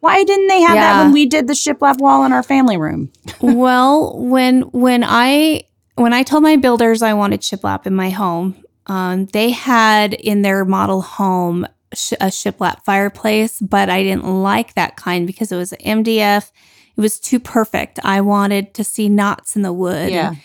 Why 0.00 0.22
didn't 0.22 0.46
they 0.46 0.60
have 0.60 0.74
that 0.76 1.02
when 1.02 1.12
we 1.12 1.26
did 1.26 1.48
the 1.48 1.54
shiplap 1.54 1.98
wall 1.98 2.24
in 2.24 2.32
our 2.32 2.42
family 2.42 2.76
room? 2.76 3.10
well, 3.40 4.16
when 4.16 4.62
when 4.62 5.02
I 5.04 5.64
when 5.96 6.12
I 6.12 6.22
told 6.22 6.42
my 6.44 6.56
builders 6.56 7.02
I 7.02 7.14
wanted 7.14 7.40
shiplap 7.40 7.86
in 7.86 7.94
my 7.94 8.10
home, 8.10 8.54
um, 8.86 9.26
they 9.26 9.50
had 9.50 10.14
in 10.14 10.42
their 10.42 10.64
model 10.64 11.02
home 11.02 11.66
sh- 11.94 12.12
a 12.20 12.26
shiplap 12.26 12.84
fireplace, 12.84 13.60
but 13.60 13.90
I 13.90 14.02
didn't 14.04 14.24
like 14.24 14.74
that 14.74 14.96
kind 14.96 15.26
because 15.26 15.50
it 15.50 15.56
was 15.56 15.72
MDF. 15.84 16.52
It 16.96 17.00
was 17.00 17.18
too 17.18 17.40
perfect. 17.40 17.98
I 18.04 18.20
wanted 18.20 18.74
to 18.74 18.84
see 18.84 19.08
knots 19.08 19.56
in 19.56 19.62
the 19.62 19.72
wood. 19.72 20.10
Yeah. 20.10 20.28
And 20.28 20.38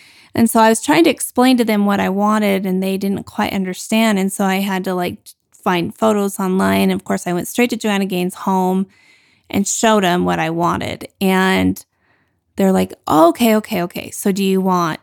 so 0.50 0.60
I 0.60 0.70
was 0.70 0.82
trying 0.82 1.04
to 1.04 1.10
explain 1.10 1.58
to 1.58 1.66
them 1.66 1.86
what 1.86 2.00
I 2.00 2.10
wanted 2.10 2.66
and 2.66 2.82
they 2.82 2.98
didn't 2.98 3.24
quite 3.24 3.54
understand. 3.54 4.18
And 4.18 4.32
so 4.32 4.46
I 4.46 4.56
had 4.56 4.84
to 4.86 4.94
like 4.96 5.20
find 5.52 5.96
photos 5.96 6.40
online. 6.40 6.90
And 6.90 6.94
of 6.94 7.04
course, 7.04 7.28
I 7.28 7.34
went 7.34 7.48
straight 7.48 7.70
to 7.70 7.78
Joanna 7.78 8.06
Gaines' 8.06 8.36
home 8.36 8.88
and 9.50 9.68
showed 9.68 10.04
them 10.04 10.26
what 10.26 10.40
I 10.40 10.50
wanted. 10.50 11.08
And 11.22 11.84
they're 12.56 12.72
like, 12.72 12.94
oh, 13.08 13.30
okay, 13.30 13.56
okay, 13.58 13.84
okay. 13.84 14.12
So 14.12 14.32
do 14.32 14.44
you 14.44 14.60
want 14.60 15.00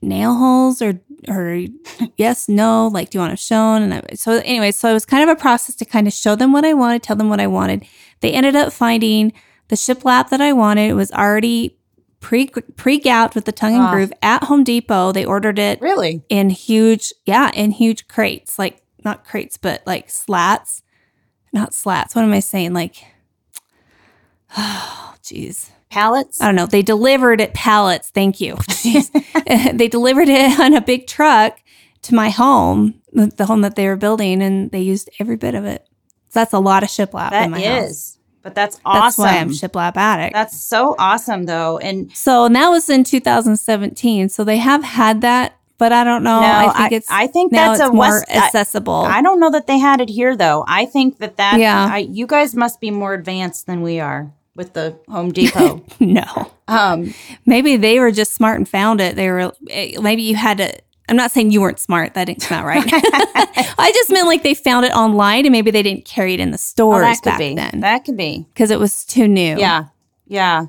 nail 0.00 0.34
holes 0.34 0.82
or 0.82 1.00
or 1.28 1.64
yes, 2.16 2.48
no? 2.48 2.88
Like, 2.88 3.10
do 3.10 3.18
you 3.18 3.20
want 3.20 3.32
it 3.32 3.38
shown? 3.38 3.82
And 3.82 3.94
I, 3.94 4.14
so 4.14 4.42
anyway, 4.44 4.72
so 4.72 4.90
it 4.90 4.94
was 4.94 5.06
kind 5.06 5.28
of 5.28 5.36
a 5.36 5.40
process 5.40 5.76
to 5.76 5.84
kind 5.84 6.06
of 6.08 6.12
show 6.12 6.34
them 6.34 6.52
what 6.52 6.64
I 6.64 6.74
wanted, 6.74 7.02
tell 7.02 7.16
them 7.16 7.28
what 7.28 7.40
I 7.40 7.46
wanted. 7.46 7.86
They 8.20 8.32
ended 8.32 8.56
up 8.56 8.72
finding 8.72 9.32
the 9.68 9.76
shiplap 9.76 10.30
that 10.30 10.40
I 10.40 10.52
wanted. 10.52 10.90
It 10.90 10.94
was 10.94 11.12
already 11.12 11.76
pre 12.22 12.46
pre 12.46 12.98
gouged 12.98 13.34
with 13.34 13.44
the 13.44 13.52
tongue 13.52 13.74
and 13.74 13.82
Ah. 13.82 13.90
groove 13.92 14.12
at 14.22 14.44
Home 14.44 14.64
Depot. 14.64 15.12
They 15.12 15.24
ordered 15.26 15.58
it 15.58 15.78
Really? 15.82 16.22
in 16.30 16.48
huge, 16.48 17.12
yeah, 17.26 17.50
in 17.52 17.72
huge 17.72 18.08
crates, 18.08 18.58
like 18.58 18.80
not 19.04 19.24
crates, 19.26 19.58
but 19.58 19.82
like 19.86 20.08
slats, 20.08 20.82
not 21.52 21.74
slats. 21.74 22.14
What 22.14 22.24
am 22.24 22.32
I 22.32 22.40
saying? 22.40 22.72
Like, 22.72 23.04
oh, 24.56 25.14
jeez. 25.22 25.68
Pallets? 25.90 26.40
I 26.40 26.46
don't 26.46 26.54
know. 26.54 26.64
They 26.64 26.80
delivered 26.80 27.38
it 27.40 27.52
pallets. 27.52 28.08
Thank 28.08 28.40
you. 28.40 28.56
They 29.74 29.88
delivered 29.88 30.28
it 30.28 30.58
on 30.64 30.72
a 30.74 30.80
big 30.80 31.06
truck 31.06 31.58
to 32.02 32.14
my 32.14 32.30
home, 32.30 32.94
the 33.12 33.26
the 33.26 33.44
home 33.46 33.60
that 33.62 33.74
they 33.76 33.86
were 33.86 33.96
building, 33.96 34.40
and 34.42 34.70
they 34.70 34.80
used 34.80 35.10
every 35.20 35.36
bit 35.36 35.54
of 35.54 35.64
it. 35.66 35.86
So 36.30 36.40
that's 36.40 36.54
a 36.54 36.58
lot 36.58 36.82
of 36.82 36.88
shiplap 36.88 37.30
That 37.30 37.44
in 37.44 37.50
my 37.50 37.60
is. 37.60 37.84
house. 37.86 38.18
But 38.42 38.54
that's 38.56 38.76
That's 38.76 38.84
awesome. 38.84 39.24
why 39.24 39.38
I'm 39.38 39.50
shiplap 39.50 39.96
addict. 39.96 40.34
That's 40.34 40.60
so 40.60 40.96
awesome 40.98 41.44
though. 41.46 41.78
And 41.78 42.10
so, 42.16 42.44
and 42.46 42.56
that 42.56 42.68
was 42.70 42.90
in 42.90 43.04
2017. 43.04 44.28
So 44.28 44.42
they 44.44 44.56
have 44.58 44.82
had 44.82 45.20
that, 45.20 45.56
but 45.78 45.92
I 45.92 46.02
don't 46.04 46.22
know. 46.24 46.40
no, 46.40 46.46
I 46.46 46.72
think 46.88 46.92
it's 46.92 47.08
I 47.10 47.26
think 47.28 47.52
that's 47.52 47.80
a 47.80 47.88
more 47.92 47.98
West 47.98 48.24
I- 48.28 48.38
accessible. 48.38 48.94
I 48.94 49.22
don't 49.22 49.38
know 49.40 49.50
that 49.52 49.66
they 49.68 49.78
had 49.78 50.00
it 50.00 50.08
here 50.08 50.36
though. 50.36 50.64
I 50.66 50.86
think 50.86 51.18
that 51.18 51.36
that 51.36 51.58
Yeah. 51.60 51.88
I, 51.92 51.98
you 51.98 52.26
guys 52.26 52.54
must 52.54 52.80
be 52.80 52.90
more 52.90 53.14
advanced 53.14 53.66
than 53.66 53.80
we 53.82 54.00
are 54.00 54.32
with 54.56 54.72
the 54.74 54.96
Home 55.08 55.30
Depot. 55.32 55.82
no. 56.00 56.50
um, 56.68 57.14
Maybe 57.46 57.76
they 57.76 58.00
were 58.00 58.10
just 58.10 58.34
smart 58.34 58.58
and 58.58 58.68
found 58.68 59.00
it. 59.00 59.14
They 59.16 59.30
were 59.30 59.52
eh, 59.70 59.98
maybe 60.00 60.22
you 60.22 60.34
had 60.34 60.58
to. 60.58 60.72
I'm 61.12 61.16
not 61.16 61.30
saying 61.30 61.50
you 61.50 61.60
weren't 61.60 61.78
smart. 61.78 62.14
That 62.14 62.24
didn't 62.24 62.40
come 62.40 62.58
out 62.60 62.64
right. 62.64 62.82
I 63.78 63.92
just 63.94 64.10
meant 64.10 64.26
like 64.26 64.42
they 64.42 64.54
found 64.54 64.86
it 64.86 64.92
online 64.92 65.44
and 65.44 65.52
maybe 65.52 65.70
they 65.70 65.82
didn't 65.82 66.06
carry 66.06 66.32
it 66.32 66.40
in 66.40 66.48
the 66.52 66.54
well, 66.54 66.58
stores 66.58 67.02
that 67.04 67.16
could 67.22 67.24
back 67.30 67.38
be. 67.38 67.54
then 67.54 67.80
That 67.80 68.06
could 68.06 68.16
be. 68.16 68.46
because 68.54 68.70
it 68.70 68.78
was 68.80 69.04
too 69.04 69.28
new. 69.28 69.58
Yeah. 69.58 69.88
Yeah. 70.26 70.66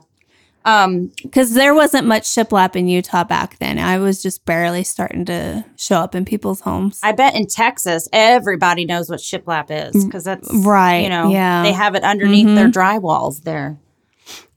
Um, 0.66 1.12
because 1.22 1.54
there 1.54 1.74
wasn't 1.74 2.08
much 2.08 2.24
shiplap 2.24 2.76
in 2.76 2.90
Utah 2.90 3.24
back 3.24 3.58
then. 3.60 3.80
I 3.80 4.00
was 4.00 4.22
just 4.22 4.44
barely 4.46 4.84
starting 4.84 5.24
to 5.26 5.64
show 5.78 5.98
up 5.98 6.14
in 6.14 6.26
people's 6.26 6.60
homes. 6.62 7.00
I 7.04 7.14
bet 7.14 7.36
in 7.36 7.48
Texas 7.48 8.10
everybody 8.12 8.84
knows 8.84 9.10
what 9.10 9.22
shiplap 9.22 9.68
is 9.70 10.04
because 10.04 10.26
that's 10.26 10.50
right, 10.54 11.04
You 11.04 11.10
know, 11.10 11.30
yeah. 11.32 11.64
they 11.64 11.72
have 11.72 11.96
it 11.96 12.04
underneath 12.04 12.48
their 12.48 12.68
dry 12.68 12.98
walls 12.98 13.42
there. 13.42 13.78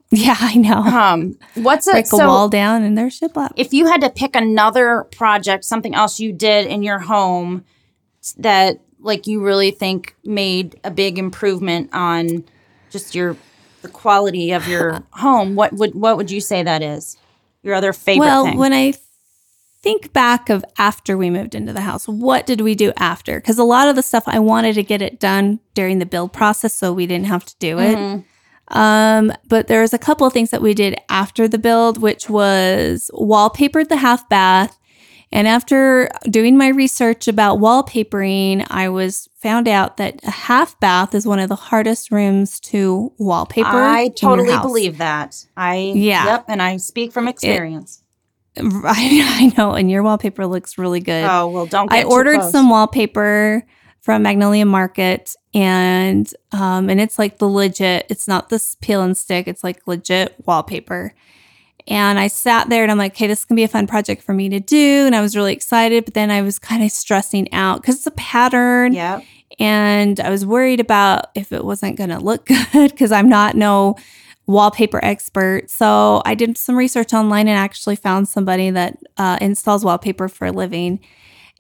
yeah, 0.11 0.37
I 0.39 0.55
know. 0.55 0.79
Um, 0.79 1.39
what's 1.55 1.87
Break 1.91 2.05
it? 2.07 2.13
a 2.13 2.17
So, 2.17 2.27
wall 2.29 2.49
down 2.49 2.83
and 2.83 2.97
there's 2.97 3.19
shiplap. 3.19 3.53
if 3.57 3.73
you 3.73 3.87
had 3.87 4.01
to 4.03 4.11
pick 4.11 4.37
another 4.37 5.05
project, 5.17 5.65
something 5.65 5.95
else 5.95 6.21
you 6.21 6.33
did 6.33 6.67
in 6.67 6.83
your 6.83 7.01
home 7.01 7.65
that 8.39 8.81
like 9.01 9.27
you 9.27 9.43
really 9.43 9.71
think 9.71 10.15
made 10.25 10.79
a 10.85 10.91
big 10.91 11.19
improvement 11.19 11.91
on 11.93 12.45
just 12.91 13.15
your 13.15 13.37
the 13.83 13.89
quality 13.89 14.53
of 14.53 14.67
your 14.69 15.03
home, 15.13 15.55
what 15.55 15.73
would 15.73 15.95
what 15.95 16.17
would 16.17 16.31
you 16.31 16.41
say 16.41 16.63
that 16.63 16.83
is? 16.83 17.17
Your 17.63 17.75
other 17.75 17.93
favorite 17.93 18.27
well, 18.27 18.45
thing? 18.45 18.59
when 18.59 18.73
I 18.73 18.95
think 19.83 20.13
back 20.13 20.49
of 20.51 20.65
after 20.79 21.17
we 21.17 21.31
moved 21.31 21.55
into 21.55 21.73
the 21.73 21.81
house, 21.81 22.07
what 22.09 22.47
did 22.47 22.61
we 22.61 22.75
do 22.75 22.93
after? 22.97 23.39
Because 23.41 23.59
a 23.59 23.65
lot 23.65 23.89
of 23.89 23.97
the 23.97 24.03
stuff 24.03 24.25
I 24.27 24.39
wanted 24.39 24.75
to 24.77 24.83
get 24.83 25.03
it 25.03 25.19
done 25.21 25.59
during 25.75 25.99
the 25.99 26.07
build 26.07 26.33
process, 26.33 26.75
so 26.75 26.93
we 26.93 27.07
didn't 27.07 27.27
have 27.27 27.45
to 27.45 27.55
do 27.59 27.79
it. 27.81 27.97
Mhm. 27.97 28.25
Um, 28.69 29.33
but 29.49 29.69
there 29.69 29.83
was 29.83 29.95
a 29.95 29.99
couple 29.99 30.27
of 30.27 30.33
things 30.33 30.51
that 30.51 30.63
we 30.63 30.75
did 30.75 30.97
after 31.09 31.47
the 31.47 31.59
build, 31.59 31.99
which 31.99 32.29
was 32.29 33.11
wallpapered 33.15 33.89
the 33.89 33.97
half 33.97 34.29
bath. 34.29 34.79
And 35.33 35.49
after 35.49 36.09
doing 36.31 36.57
my 36.57 36.69
research 36.69 37.27
about 37.29 37.59
wallpapering, 37.59 38.65
I 38.71 38.89
was 38.89 39.29
found 39.37 39.67
out 39.69 39.97
that 39.97 40.21
a 40.25 40.31
half 40.31 40.79
bath 40.79 41.15
is 41.15 41.27
one 41.27 41.41
of 41.41 41.49
the 41.49 41.57
hardest 41.57 42.11
rooms 42.13 42.61
to 42.61 43.13
wallpaper. 43.19 43.69
I 43.69 44.09
totally 44.09 44.57
believe 44.59 44.99
that. 44.99 45.45
I 45.57 45.93
Yeah. 45.95 46.25
Yep, 46.27 46.45
and 46.49 46.63
I 46.63 46.77
speak 46.77 47.13
from 47.13 47.29
experience. 47.29 48.03
I, 48.57 48.63
I 48.85 49.53
know, 49.59 49.73
and 49.73 49.91
your 49.91 50.03
wallpaper 50.03 50.47
looks 50.47 50.79
really 50.79 51.01
good. 51.01 51.25
oh 51.29 51.49
well, 51.49 51.67
don't. 51.67 51.93
I 51.93 52.05
ordered 52.05 52.43
some 52.45 52.71
wallpaper 52.71 53.65
from 54.07 54.23
Magnolia 54.23 54.65
Market, 54.65 55.35
and 55.53 56.33
um, 56.53 56.89
and 56.89 57.01
it's 57.01 57.19
like 57.19 57.39
the 57.39 57.49
legit. 57.49 58.07
It's 58.09 58.29
not 58.29 58.51
this 58.51 58.77
peel 58.77 59.03
and 59.03 59.17
stick. 59.17 59.49
It's 59.49 59.65
like 59.65 59.85
legit 59.89 60.37
wallpaper. 60.47 61.13
And 61.89 62.17
I 62.17 62.29
sat 62.29 62.69
there 62.69 62.85
and 62.85 62.93
I'm 62.93 62.99
like, 62.99 63.15
okay, 63.15 63.27
this 63.27 63.41
is 63.41 63.45
gonna 63.45 63.57
be 63.57 63.65
a 63.65 63.69
fun 63.69 63.89
project 63.89 64.23
for 64.23 64.33
me 64.33 64.49
to 64.49 64.61
do. 64.61 65.07
And 65.07 65.17
I 65.17 65.21
was 65.21 65.35
really 65.35 65.53
excited, 65.53 66.05
but 66.05 66.15
then 66.15 66.31
I 66.31 66.43
was 66.43 66.61
kind 66.61 66.85
of 66.85 66.93
stressing 66.93 67.53
out 67.53 67.81
because 67.81 67.97
it's 67.97 68.07
a 68.07 68.13
pattern. 68.13 68.93
Yeah. 68.93 69.23
And 69.59 70.21
I 70.21 70.31
was 70.31 70.47
worried 70.47 70.79
about 70.79 71.27
if 71.35 71.51
it 71.51 71.65
wasn't 71.65 71.99
gonna 71.99 72.21
look 72.21 72.47
good 72.73 72.93
because 72.93 73.11
I'm 73.11 73.29
not 73.29 73.57
no 73.57 73.97
wallpaper 74.47 75.05
expert. 75.05 75.69
So 75.69 76.23
I 76.25 76.37
did 76.37 76.57
some 76.57 76.77
research 76.77 77.13
online 77.13 77.49
and 77.49 77.59
actually 77.59 77.97
found 77.97 78.29
somebody 78.29 78.71
that 78.71 78.99
uh, 79.17 79.39
installs 79.41 79.85
wallpaper 79.85 80.29
for 80.29 80.47
a 80.47 80.53
living. 80.53 81.01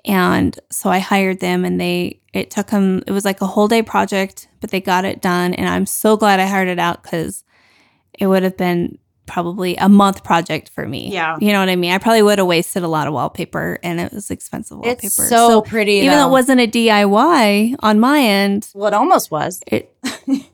And 0.07 0.59
so 0.71 0.89
I 0.89 0.99
hired 0.99 1.41
them 1.41 1.65
and 1.65 1.81
they, 1.81 2.21
it 2.33 2.51
took 2.51 2.69
them, 2.69 3.03
it 3.07 3.13
was 3.13 3.25
like 3.25 3.41
a 3.41 3.47
whole 3.47 3.69
day 3.69 3.83
project, 3.83 4.49
but 4.61 4.71
they 4.71 4.81
got 4.81 5.05
it 5.05 5.21
done. 5.21 5.55
And 5.55 5.69
I'm 5.69 5.87
so 5.87 6.17
glad 6.17 6.39
I 6.39 6.47
hired 6.47 6.69
it 6.69 6.79
out 6.79 7.03
because 7.03 7.45
it 8.19 8.27
would 8.27 8.45
have 8.45 8.57
been 8.57 8.99
probably 9.27 9.77
a 9.77 9.89
month 9.89 10.23
project 10.23 10.71
for 10.71 10.87
me. 10.87 11.13
Yeah. 11.13 11.37
You 11.41 11.53
know 11.53 11.59
what 11.59 11.69
I 11.69 11.77
mean? 11.77 11.91
I 11.91 11.99
probably 11.99 12.23
would 12.23 12.39
have 12.39 12.47
wasted 12.47 12.85
a 12.85 12.89
lot 12.89 13.09
of 13.09 13.13
wallpaper 13.13 13.79
and 13.83 14.01
it 14.01 14.13
was 14.13 14.31
expensive 14.31 14.79
wallpaper. 14.79 15.07
It's 15.07 15.15
so, 15.15 15.63
pretty. 15.63 15.95
even 15.95 16.11
though 16.11 16.19
though. 16.19 16.29
it 16.29 16.31
wasn't 16.31 16.61
a 16.61 16.69
DIY 16.69 17.77
on 17.81 18.01
my 18.01 18.21
end, 18.21 18.71
well, 18.75 18.87
it 18.87 18.95
almost 18.95 19.33
was. 19.33 19.61
it 19.67 19.93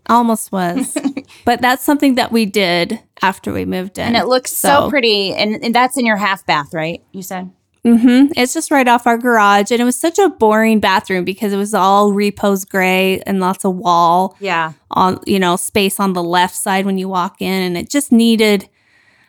almost 0.08 0.50
was. 0.50 0.96
but 1.44 1.60
that's 1.60 1.84
something 1.84 2.14
that 2.14 2.32
we 2.32 2.46
did 2.46 2.98
after 3.20 3.52
we 3.52 3.66
moved 3.66 3.98
in. 3.98 4.06
And 4.06 4.16
it 4.16 4.26
looks 4.26 4.52
so, 4.52 4.88
pretty. 4.88 5.34
And, 5.34 5.62
and 5.62 5.74
that's 5.74 5.98
in 5.98 6.06
your 6.06 6.16
half 6.16 6.46
bath, 6.46 6.72
right? 6.72 7.02
You 7.12 7.22
said? 7.22 7.50
Hmm 7.84 8.26
It's 8.36 8.54
just 8.54 8.70
right 8.70 8.86
off 8.86 9.06
our 9.06 9.18
garage. 9.18 9.70
And 9.70 9.80
it 9.80 9.84
was 9.84 9.96
such 9.98 10.18
a 10.18 10.28
boring 10.28 10.78
bathroom 10.80 11.24
because 11.24 11.52
it 11.52 11.56
was 11.56 11.74
all 11.74 12.12
repose 12.12 12.64
gray 12.64 13.20
and 13.26 13.40
lots 13.40 13.64
of 13.64 13.74
wall 13.76 14.36
Yeah. 14.40 14.72
on, 14.92 15.18
you 15.26 15.38
know, 15.40 15.56
space 15.56 15.98
on 15.98 16.12
the 16.12 16.22
left 16.22 16.54
side 16.54 16.86
when 16.86 16.96
you 16.98 17.08
walk 17.08 17.42
in. 17.42 17.62
And 17.62 17.76
it 17.76 17.90
just 17.90 18.12
needed 18.12 18.68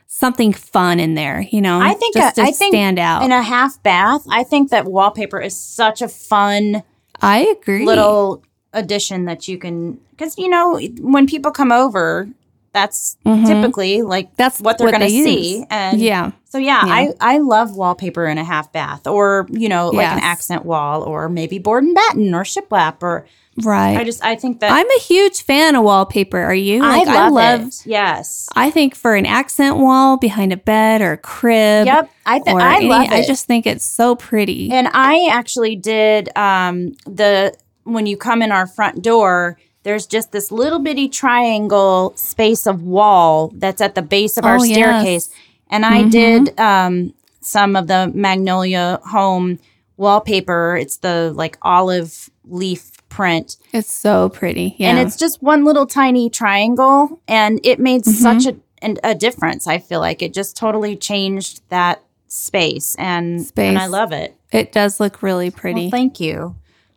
something 0.07 0.53
fun 0.53 0.99
in 0.99 1.15
there, 1.15 1.41
you 1.49 1.59
know, 1.59 1.79
I 1.81 1.95
think 1.95 2.13
just 2.13 2.37
a- 2.37 2.41
to 2.41 2.47
I 2.47 2.51
think 2.51 2.73
stand 2.75 2.99
out. 2.99 3.23
In 3.23 3.31
a 3.31 3.41
half 3.41 3.81
bath, 3.81 4.23
I 4.29 4.43
think 4.43 4.69
that 4.69 4.85
wallpaper 4.85 5.41
is 5.41 5.57
such 5.57 6.03
a 6.03 6.07
fun 6.07 6.83
I 7.21 7.39
agree. 7.59 7.83
little 7.85 8.43
addition 8.73 9.25
that 9.25 9.47
you 9.47 9.57
can, 9.57 9.97
because, 10.11 10.37
you 10.37 10.49
know, 10.49 10.79
when 11.01 11.25
people 11.25 11.49
come 11.51 11.71
over, 11.71 12.27
that's 12.73 13.15
Mhm. 13.25 13.45
typically 13.47 14.01
like 14.01 14.35
That's 14.35 14.59
what 14.59 14.77
they're 14.77 14.89
going 14.91 15.01
to 15.01 15.05
they 15.07 15.23
see. 15.23 15.57
use. 15.59 15.65
And 15.69 15.99
yeah. 15.99 16.31
So 16.49 16.57
yeah, 16.57 16.85
Yeah. 16.85 16.93
I 16.93 17.35
I 17.35 17.37
love 17.37 17.75
wallpaper 17.75 18.25
in 18.25 18.37
a 18.37 18.43
half 18.43 18.71
bath, 18.71 19.07
or 19.07 19.47
you 19.49 19.69
know, 19.69 19.89
like 19.89 20.07
an 20.07 20.19
accent 20.19 20.65
wall, 20.65 21.03
or 21.03 21.29
maybe 21.29 21.59
board 21.59 21.83
and 21.83 21.95
batten, 21.95 22.33
or 22.35 22.43
shiplap, 22.43 22.95
or 23.01 23.25
Right. 23.63 23.97
I 23.99 24.03
just 24.03 24.23
I 24.25 24.35
think 24.35 24.59
that 24.61 24.71
I'm 24.71 24.87
a 24.89 24.99
huge 24.99 25.43
fan 25.43 25.75
of 25.75 25.83
wallpaper. 25.83 26.39
Are 26.41 26.55
you? 26.55 26.81
I 26.83 27.03
Like, 27.03 27.31
love, 27.31 27.61
it. 27.67 27.81
Yes. 27.85 28.49
I 28.55 28.71
think 28.71 28.95
for 28.95 29.13
an 29.13 29.27
accent 29.27 29.77
wall 29.77 30.17
behind 30.17 30.51
a 30.51 30.57
bed 30.57 31.01
or 31.03 31.11
a 31.13 31.17
crib. 31.17 31.85
Yep. 31.85 32.09
I 32.25 32.39
think 32.39 32.59
I 32.59 32.77
any- 32.77 32.87
love 32.87 33.03
it. 33.03 33.11
I 33.11 33.23
just 33.23 33.45
think 33.45 33.67
it's 33.67 33.85
so 33.85 34.15
pretty. 34.15 34.71
and 34.71 34.87
I 34.93 35.27
actually 35.31 35.75
did 35.75 36.35
um 36.35 36.93
the 37.05 37.53
when 37.83 38.07
you 38.07 38.17
come 38.17 38.41
in 38.41 38.51
our 38.51 38.65
front 38.65 39.03
door. 39.03 39.57
There's 39.83 40.05
just 40.07 40.31
this 40.31 40.51
little 40.51 40.79
bitty 40.79 41.09
triangle 41.09 42.13
space 42.15 42.65
of 42.65 42.81
wall 42.83 43.51
that's 43.55 43.81
at 43.81 43.95
the 43.95 44.01
base 44.01 44.37
of 44.37 44.45
our 44.45 44.57
Oh, 44.57 44.63
yes. 44.63 44.75
staircase, 44.75 45.29
and 45.69 45.85
I 45.85 46.03
Mhm. 46.03 46.11
did 46.11 46.59
um 46.59 47.13
some 47.41 47.75
of 47.75 47.87
the 47.87 48.09
Magnolia 48.15 48.99
Home 49.11 49.59
wallpaper. 49.97 50.77
It's 50.79 50.97
the 50.97 51.33
like 51.35 51.57
olive 51.61 52.29
leaf 52.45 52.91
print. 53.09 53.57
It's 53.73 53.93
so 53.93 54.29
pretty. 54.29 54.75
Yeah. 54.77 54.89
And 54.89 54.99
it's 54.99 55.17
just 55.17 55.43
one 55.43 55.63
little 55.65 55.85
tiny 55.85 56.29
triangle. 56.29 57.19
And 57.27 57.59
it 57.63 57.79
made 57.79 58.05
such 58.05 58.45
a, 58.47 58.55
a 59.03 59.13
difference. 59.13 59.67
I 59.67 59.77
feel 59.79 59.99
like 59.99 60.21
it 60.21 60.33
just 60.33 60.55
totally 60.57 60.95
changed 60.95 61.61
that 61.69 62.01
space. 62.27 62.95
And, 62.97 63.49
and 63.55 63.77
I 63.77 63.85
love 63.87 64.11
it. 64.11 64.35
it 64.51 64.71
does 64.71 64.99
look 64.99 65.21
really 65.21 65.51
pretty. 65.51 65.81
Well, 65.83 65.91
thank 65.91 66.19
you. 66.19 66.55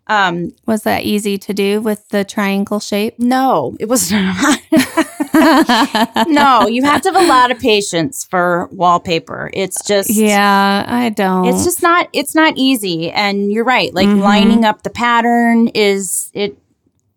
Um, 0.09 0.53
Was 0.67 0.83
that 0.85 1.03
easy 1.03 1.37
to 1.39 1.53
do 1.53 1.81
with 1.81 2.09
the 2.11 2.25
triangle 2.25 2.79
shape? 2.81 3.19
no, 3.19 3.77
it 3.81 3.87
was 3.89 4.13
not. 4.13 4.61
no, 6.29 6.67
you 6.67 6.83
have 6.85 7.03
to 7.03 7.13
have 7.13 7.23
a 7.23 7.27
lot 7.29 7.51
of 7.51 7.59
patience 7.59 8.25
for 8.25 8.69
wallpaper. 8.73 9.51
It's 9.53 9.85
just 9.85 10.11
Yeah, 10.11 10.85
I 10.87 11.09
don't. 11.11 11.47
it's 11.47 11.65
just 11.65 11.83
not 11.83 12.09
it's 12.13 12.35
not 12.35 12.55
easy 12.57 13.11
and 13.11 13.53
you're 13.53 13.65
right 13.65 13.93
like 13.95 14.09
Mhm. 14.09 14.21
lining 14.23 14.65
up 14.65 14.83
the 14.83 14.91
pattern 14.91 15.69
is 15.69 16.31
it 16.35 16.57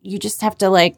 you 0.02 0.18
just 0.20 0.42
have 0.42 0.58
to 0.60 0.70
like 0.70 0.98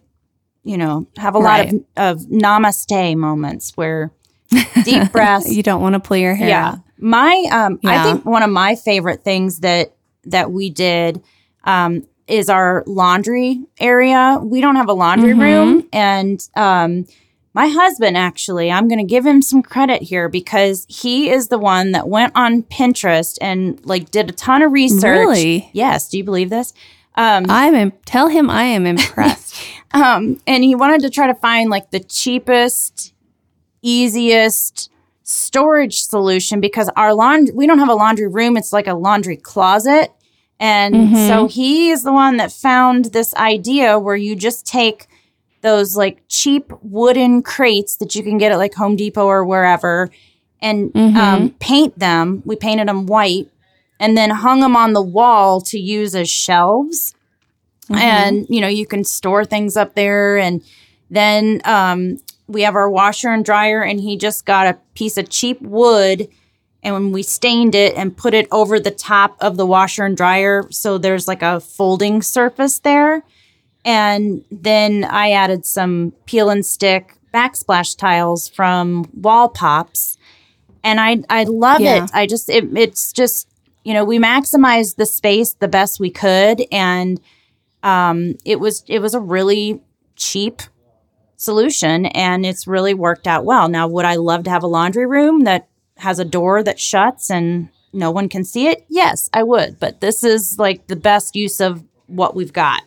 you 0.63 0.77
know 0.77 1.07
have 1.17 1.35
a 1.35 1.39
lot 1.39 1.65
of, 1.67 1.73
of 1.97 2.19
namaste 2.29 3.15
moments 3.17 3.75
where 3.75 4.11
deep 4.83 5.11
breaths 5.11 5.51
you 5.53 5.63
don't 5.63 5.81
want 5.81 5.93
to 5.93 5.99
pull 5.99 6.17
your 6.17 6.35
hair 6.35 6.49
yeah 6.49 6.67
out. 6.69 6.79
my 6.97 7.45
um 7.51 7.79
i 7.85 8.03
think 8.03 8.25
one 8.25 8.43
of 8.43 8.49
my 8.49 8.75
favorite 8.75 9.23
things 9.23 9.59
that 9.59 9.93
that 10.25 10.51
we 10.51 10.69
did 10.69 11.21
um 11.65 12.03
is 12.27 12.49
our 12.49 12.83
laundry 12.87 13.61
area 13.79 14.39
we 14.41 14.61
don't 14.61 14.75
have 14.77 14.87
a 14.89 14.93
laundry 14.93 15.33
Mhm. 15.33 15.39
room 15.39 15.87
and 15.93 16.47
um 16.55 17.05
my 17.53 17.67
husband 17.67 18.15
actually 18.17 18.71
i'm 18.71 18.87
going 18.87 18.99
to 18.99 19.03
give 19.15 19.25
him 19.25 19.41
some 19.41 19.61
credit 19.61 20.01
here 20.01 20.29
because 20.29 20.85
he 20.89 21.29
is 21.29 21.49
the 21.49 21.57
one 21.59 21.91
that 21.91 22.07
went 22.07 22.31
on 22.35 22.63
pinterest 22.63 23.37
and 23.41 23.79
like 23.85 24.11
did 24.11 24.29
a 24.29 24.33
ton 24.33 24.61
of 24.61 24.71
research 24.71 25.03
Really? 25.27 25.69
yes 25.73 26.07
do 26.09 26.17
you 26.17 26.23
believe 26.23 26.49
this 26.49 26.73
um 27.15 27.45
I'm 27.49 27.75
in, 27.75 27.91
tell 28.05 28.29
him 28.29 28.49
I 28.49 28.63
am 28.63 28.85
impressed. 28.93 29.53
um, 29.93 30.39
and 30.47 30.63
he 30.63 30.75
wanted 30.75 31.01
to 31.01 31.09
try 31.09 31.27
to 31.27 31.35
find 31.35 31.69
like 31.69 31.91
the 31.91 31.99
cheapest, 31.99 33.13
easiest 33.81 34.89
storage 35.23 36.01
solution 36.03 36.61
because 36.61 36.89
our 36.95 37.13
laundry 37.13 37.53
we 37.53 37.67
don't 37.67 37.79
have 37.79 37.89
a 37.89 37.93
laundry 37.93 38.27
room; 38.27 38.55
it's 38.57 38.71
like 38.73 38.87
a 38.87 38.93
laundry 38.93 39.35
closet. 39.37 40.11
And 40.61 40.93
Mhm. 40.95 41.27
so 41.27 41.47
he 41.47 41.89
is 41.89 42.03
the 42.03 42.13
one 42.13 42.37
that 42.37 42.51
found 42.51 43.05
this 43.05 43.33
idea 43.35 43.97
where 43.97 44.15
you 44.15 44.35
just 44.35 44.65
take 44.65 45.07
those 45.61 45.97
like 45.97 46.21
cheap 46.29 46.71
wooden 46.83 47.41
crates 47.41 47.95
that 47.97 48.15
you 48.15 48.21
can 48.23 48.37
get 48.37 48.51
at 48.51 48.57
like 48.59 48.75
Home 48.75 48.95
Depot 48.95 49.25
or 49.25 49.43
wherever 49.43 50.09
and 50.61 50.93
Mhm. 50.93 51.15
um, 51.17 51.49
paint 51.59 51.97
them. 51.97 52.43
We 52.45 52.55
painted 52.55 52.87
them 52.87 53.07
white 53.07 53.47
and 53.99 54.15
then 54.15 54.29
hung 54.29 54.59
them 54.61 54.75
on 54.75 54.93
the 54.93 55.01
wall 55.01 55.61
to 55.61 55.79
use 55.79 56.15
as 56.15 56.29
shelves 56.29 57.15
Mhm. 57.89 57.97
and 57.97 58.45
you 58.49 58.61
know 58.61 58.67
you 58.67 58.85
can 58.85 59.03
store 59.03 59.43
things 59.45 59.75
up 59.75 59.95
there 59.95 60.37
and 60.37 60.61
then 61.09 61.61
um, 61.65 62.17
we 62.47 62.61
have 62.61 62.75
our 62.75 62.89
washer 62.89 63.29
and 63.29 63.43
dryer 63.43 63.81
and 63.81 63.99
he 63.99 64.15
just 64.15 64.45
got 64.45 64.67
a 64.67 64.77
piece 64.93 65.17
of 65.17 65.27
cheap 65.29 65.59
wood 65.61 66.27
and 66.83 66.93
when 66.93 67.11
we 67.11 67.21
stained 67.23 67.75
it 67.75 67.95
and 67.95 68.15
put 68.17 68.33
it 68.33 68.47
over 68.51 68.79
the 68.79 68.91
top 68.91 69.35
of 69.39 69.57
the 69.57 69.65
washer 69.65 70.05
and 70.05 70.17
dryer 70.17 70.65
so 70.71 70.97
there's 70.97 71.27
like 71.27 71.41
a 71.41 71.59
folding 71.59 72.21
surface 72.21 72.79
there 72.79 73.23
and 73.85 74.43
then 74.51 75.03
i 75.05 75.31
added 75.31 75.65
some 75.65 76.13
peel 76.25 76.49
and 76.49 76.65
stick 76.65 77.15
backsplash 77.33 77.97
tiles 77.97 78.47
from 78.49 79.09
wall 79.13 79.49
pops 79.49 80.17
and 80.83 80.99
i 80.99 81.23
i 81.29 81.43
love 81.43 81.81
Yeah. 81.81 82.03
it 82.05 82.11
i 82.13 82.25
just 82.25 82.49
it, 82.49 82.65
it's 82.77 83.11
just 83.13 83.47
you 83.83 83.93
know 83.93 84.03
we 84.03 84.19
maximized 84.19 84.95
the 84.97 85.05
space 85.05 85.53
the 85.53 85.67
best 85.67 85.99
we 85.99 86.09
could 86.09 86.63
and 86.71 87.19
um, 87.83 88.35
it 88.45 88.59
was 88.59 88.83
it 88.87 88.99
was 88.99 89.15
a 89.15 89.19
really 89.19 89.81
cheap 90.15 90.61
solution 91.35 92.05
and 92.05 92.45
it's 92.45 92.67
really 92.67 92.93
worked 92.93 93.25
out 93.25 93.43
well. 93.43 93.67
Now, 93.69 93.87
would 93.87 94.05
I 94.05 94.17
love 94.17 94.43
to 94.43 94.51
have 94.51 94.61
a 94.61 94.67
laundry 94.67 95.07
room 95.07 95.45
that 95.45 95.67
has 96.01 96.19
a 96.19 96.25
door 96.25 96.61
that 96.63 96.79
shuts 96.79 97.29
and 97.29 97.69
no 97.93 98.11
one 98.11 98.29
can 98.29 98.43
see 98.43 98.67
it? 98.67 98.85
Yes, 98.89 99.29
I 99.33 99.43
would. 99.43 99.79
But 99.79 100.01
this 100.01 100.23
is 100.23 100.57
like 100.59 100.87
the 100.87 100.95
best 100.95 101.35
use 101.35 101.59
of 101.59 101.83
what 102.07 102.35
we've 102.35 102.53
got. 102.53 102.83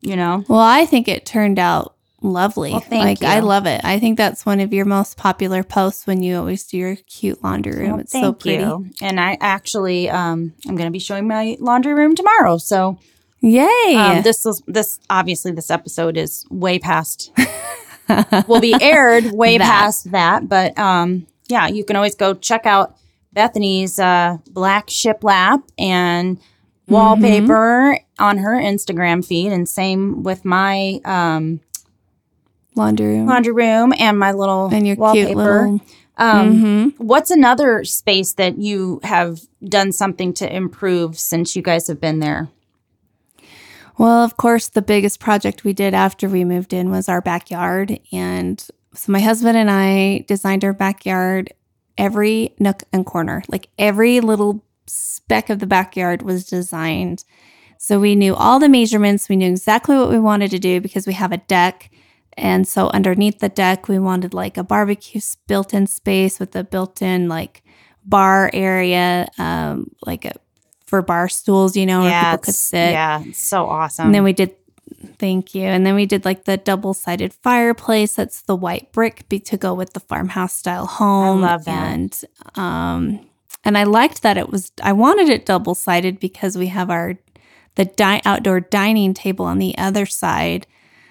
You 0.00 0.16
know? 0.16 0.44
Well, 0.48 0.60
I 0.60 0.86
think 0.86 1.08
it 1.08 1.26
turned 1.26 1.58
out 1.58 1.94
lovely. 2.22 2.70
Well, 2.72 2.80
thank 2.80 3.20
like 3.20 3.22
I 3.22 3.40
love 3.40 3.66
it. 3.66 3.80
I 3.84 3.98
think 3.98 4.16
that's 4.16 4.46
one 4.46 4.60
of 4.60 4.72
your 4.72 4.84
most 4.84 5.16
popular 5.16 5.62
posts 5.64 6.06
when 6.06 6.22
you 6.22 6.36
always 6.36 6.64
do 6.64 6.76
your 6.78 6.96
cute 6.96 7.42
laundry 7.42 7.76
room. 7.76 7.90
Well, 7.92 8.00
it's 8.00 8.12
so 8.12 8.32
pretty. 8.32 8.62
you. 8.62 8.90
And 9.00 9.20
I 9.20 9.36
actually 9.40 10.08
um 10.08 10.54
I'm 10.66 10.76
going 10.76 10.86
to 10.88 10.92
be 10.92 10.98
showing 10.98 11.26
my 11.28 11.56
laundry 11.60 11.94
room 11.94 12.14
tomorrow. 12.14 12.58
So 12.58 12.98
Yay! 13.40 13.94
Um, 13.94 14.22
this 14.22 14.44
is 14.46 14.62
this 14.66 14.98
obviously 15.08 15.52
this 15.52 15.70
episode 15.70 16.16
is 16.16 16.44
way 16.50 16.78
past 16.78 17.32
will 18.48 18.60
be 18.60 18.74
aired 18.80 19.32
way 19.32 19.58
That. 19.58 19.64
past 19.64 20.10
that, 20.10 20.48
but 20.48 20.76
um, 20.78 21.26
yeah, 21.48 21.66
you 21.68 21.84
can 21.84 21.96
always 21.96 22.14
go 22.14 22.34
check 22.34 22.66
out 22.66 22.96
Bethany's 23.32 23.98
uh, 23.98 24.38
black 24.50 24.86
shiplap 24.88 25.62
and 25.78 26.38
wallpaper 26.88 27.98
on 28.18 28.38
her 28.38 28.52
Instagram 28.52 29.24
feed, 29.24 29.52
and 29.52 29.68
same 29.68 30.22
with 30.22 30.44
my 30.44 31.00
um, 31.04 31.60
laundry 32.74 33.06
room 33.06 33.26
laundry 33.26 33.52
room 33.52 33.92
and 33.98 34.18
my 34.18 34.32
little 34.32 34.68
and 34.72 34.86
your 34.86 34.96
wallpaper. 34.96 35.26
cute 35.26 35.36
little. 35.36 35.80
um, 36.16 36.62
Mhm. 36.62 36.94
What's 36.98 37.30
another 37.30 37.84
space 37.84 38.32
that 38.34 38.58
you 38.58 39.00
have 39.04 39.40
done 39.62 39.92
something 39.92 40.32
to 40.34 40.52
improve 40.54 41.18
since 41.18 41.54
you 41.54 41.62
guys 41.62 41.88
have 41.88 42.00
been 42.00 42.20
there? 42.20 42.48
Well, 43.98 44.22
of 44.24 44.36
course, 44.36 44.68
the 44.68 44.82
biggest 44.82 45.18
project 45.18 45.64
we 45.64 45.72
did 45.72 45.92
after 45.92 46.28
we 46.28 46.44
moved 46.44 46.72
in 46.72 46.88
was 46.90 47.08
our 47.08 47.20
backyard. 47.20 47.98
And 48.12 48.64
so 48.98 49.12
my 49.12 49.20
husband 49.20 49.56
and 49.56 49.70
I 49.70 50.24
designed 50.26 50.64
our 50.64 50.72
backyard, 50.72 51.52
every 51.96 52.54
nook 52.58 52.82
and 52.92 53.06
corner, 53.06 53.42
like 53.48 53.68
every 53.78 54.20
little 54.20 54.64
speck 54.86 55.50
of 55.50 55.60
the 55.60 55.66
backyard 55.66 56.22
was 56.22 56.44
designed. 56.44 57.24
So 57.78 58.00
we 58.00 58.16
knew 58.16 58.34
all 58.34 58.58
the 58.58 58.68
measurements, 58.68 59.28
we 59.28 59.36
knew 59.36 59.48
exactly 59.48 59.96
what 59.96 60.10
we 60.10 60.18
wanted 60.18 60.50
to 60.50 60.58
do 60.58 60.80
because 60.80 61.06
we 61.06 61.12
have 61.12 61.30
a 61.30 61.36
deck. 61.36 61.90
And 62.36 62.66
so 62.66 62.88
underneath 62.88 63.38
the 63.38 63.48
deck, 63.48 63.86
we 63.86 64.00
wanted 64.00 64.34
like 64.34 64.56
a 64.56 64.64
barbecue 64.64 65.20
built 65.46 65.72
in 65.72 65.86
space 65.86 66.40
with 66.40 66.56
a 66.56 66.64
built 66.64 67.00
in 67.00 67.28
like 67.28 67.62
bar 68.04 68.50
area, 68.52 69.28
um, 69.38 69.92
like 70.04 70.24
a 70.24 70.32
for 70.86 71.02
bar 71.02 71.28
stools, 71.28 71.76
you 71.76 71.86
know, 71.86 72.00
where 72.00 72.24
people 72.24 72.38
could 72.38 72.54
sit. 72.54 72.92
Yeah, 72.92 73.22
so 73.32 73.66
awesome. 73.66 74.06
And 74.06 74.14
then 74.14 74.24
we 74.24 74.32
did, 74.32 74.56
thank 75.18 75.54
you. 75.54 75.64
And 75.64 75.84
then 75.84 75.94
we 75.94 76.06
did 76.06 76.24
like 76.24 76.44
the 76.44 76.56
double 76.56 76.94
sided 76.94 77.32
fireplace. 77.32 78.14
That's 78.14 78.42
the 78.42 78.56
white 78.56 78.92
brick 78.92 79.28
be, 79.28 79.40
to 79.40 79.56
go 79.56 79.74
with 79.74 79.92
the 79.92 80.00
farmhouse 80.00 80.54
style 80.54 80.86
home. 80.86 81.44
I 81.44 81.52
love 81.52 81.64
that. 81.64 81.92
And, 81.92 82.24
um, 82.54 83.28
and 83.64 83.76
I 83.76 83.84
liked 83.84 84.22
that 84.22 84.36
it 84.36 84.50
was, 84.50 84.72
I 84.82 84.92
wanted 84.92 85.28
it 85.28 85.46
double 85.46 85.74
sided 85.74 86.20
because 86.20 86.56
we 86.56 86.68
have 86.68 86.90
our, 86.90 87.18
the 87.74 87.84
di- 87.84 88.22
outdoor 88.24 88.60
dining 88.60 89.14
table 89.14 89.44
on 89.44 89.58
the 89.58 89.76
other 89.78 90.06
side 90.06 90.66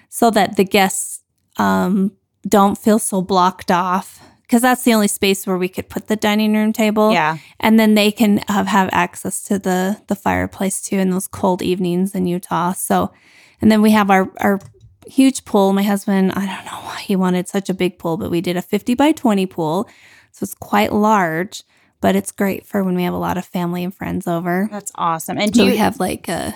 so 0.08 0.30
that 0.30 0.56
the 0.56 0.64
guests, 0.64 1.22
um, 1.56 2.12
don't 2.46 2.78
feel 2.78 2.98
so 2.98 3.20
blocked 3.20 3.70
off. 3.70 4.22
Cause 4.48 4.62
that's 4.62 4.82
the 4.82 4.94
only 4.94 5.08
space 5.08 5.46
where 5.46 5.58
we 5.58 5.68
could 5.68 5.90
put 5.90 6.06
the 6.06 6.16
dining 6.16 6.54
room 6.54 6.72
table 6.72 7.12
yeah, 7.12 7.36
and 7.60 7.78
then 7.78 7.94
they 7.94 8.10
can 8.10 8.38
have, 8.48 8.66
have 8.66 8.88
access 8.92 9.44
to 9.44 9.58
the 9.58 10.00
the 10.06 10.14
fireplace 10.14 10.80
too 10.80 10.96
in 10.96 11.10
those 11.10 11.28
cold 11.28 11.60
evenings 11.60 12.14
in 12.14 12.26
Utah. 12.26 12.72
So, 12.72 13.12
and 13.60 13.70
then 13.70 13.82
we 13.82 13.90
have 13.92 14.10
our 14.10 14.30
our 14.40 14.60
huge 15.06 15.44
pool. 15.44 15.72
My 15.72 15.82
husband, 15.82 16.32
I 16.32 16.46
don't 16.46 16.64
know 16.64 16.86
why 16.86 17.00
he 17.00 17.16
wanted 17.16 17.48
such 17.48 17.70
a 17.70 17.74
big 17.74 17.98
pool, 17.98 18.16
but 18.16 18.30
we 18.30 18.40
did 18.40 18.56
a 18.56 18.62
50 18.62 18.94
by 18.94 19.12
20 19.12 19.46
pool. 19.46 19.88
So 20.32 20.44
it's 20.44 20.54
quite 20.54 20.92
large, 20.92 21.62
but 22.00 22.14
it's 22.14 22.30
great 22.30 22.66
for 22.66 22.84
when 22.84 22.94
we 22.94 23.04
have 23.04 23.14
a 23.14 23.18
lot 23.18 23.38
of 23.38 23.44
family 23.44 23.82
and 23.82 23.94
friends 23.94 24.26
over. 24.26 24.68
that's 24.70 24.92
awesome. 24.94 25.38
And 25.38 25.52
do 25.52 25.60
So 25.60 25.64
you 25.64 25.70
we 25.72 25.76
have 25.78 25.98
like 25.98 26.28
a 26.28 26.54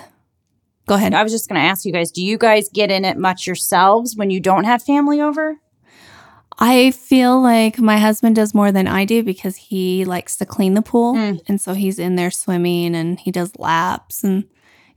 Go 0.85 0.95
ahead. 0.95 1.13
I 1.13 1.23
was 1.23 1.31
just 1.31 1.47
going 1.47 1.61
to 1.61 1.65
ask 1.65 1.85
you 1.85 1.93
guys, 1.93 2.11
do 2.11 2.23
you 2.23 2.37
guys 2.37 2.67
get 2.69 2.91
in 2.91 3.05
it 3.05 3.17
much 3.17 3.47
yourselves 3.47 4.15
when 4.15 4.29
you 4.29 4.39
don't 4.39 4.65
have 4.65 4.83
family 4.83 5.21
over? 5.21 5.57
I 6.59 6.91
feel 6.91 7.41
like 7.41 7.79
my 7.79 7.97
husband 7.97 8.35
does 8.35 8.53
more 8.53 8.71
than 8.71 8.87
I 8.87 9.05
do 9.05 9.23
because 9.23 9.55
he 9.55 10.05
likes 10.05 10.35
to 10.37 10.45
clean 10.45 10.73
the 10.73 10.81
pool. 10.81 11.15
Mm. 11.15 11.41
And 11.47 11.61
so 11.61 11.73
he's 11.73 11.99
in 11.99 12.15
there 12.15 12.31
swimming 12.31 12.95
and 12.95 13.19
he 13.19 13.31
does 13.31 13.55
laps. 13.57 14.23
And, 14.23 14.43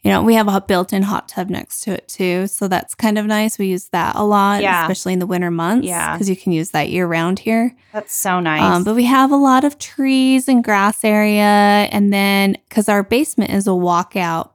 you 0.03 0.11
know, 0.13 0.23
we 0.23 0.35
have 0.35 0.47
a 0.49 0.61
built 0.61 0.93
in 0.93 1.03
hot 1.03 1.29
tub 1.29 1.51
next 1.51 1.81
to 1.81 1.93
it 1.93 2.07
too. 2.07 2.47
So 2.47 2.69
that's 2.69 2.95
kind 2.95 3.19
of 3.19 3.27
nice. 3.27 3.59
We 3.59 3.67
use 3.67 3.89
that 3.89 4.15
a 4.15 4.23
lot, 4.25 4.63
Yeah. 4.63 4.83
especially 4.83 5.15
in 5.15 5.19
the 5.19 5.27
winter 5.27 5.51
months. 5.51 5.87
Yeah. 5.87 6.13
Because 6.15 6.31
you 6.31 6.37
can 6.37 6.53
use 6.53 6.71
that 6.71 6.91
year 6.91 7.07
round 7.07 7.41
here. 7.41 7.75
That's 7.93 8.15
so 8.15 8.39
nice. 8.39 8.63
Um, 8.63 8.85
but 8.85 8.95
we 8.95 9.05
have 9.05 9.33
a 9.33 9.37
lot 9.37 9.65
of 9.65 9.79
trees 9.79 10.47
and 10.49 10.63
grass 10.63 11.03
area. 11.03 11.43
And 11.91 12.13
then, 12.13 12.57
because 12.69 12.89
our 12.89 13.03
basement 13.03 13.51
is 13.51 13.67
a 13.67 13.71
walkout 13.71 14.51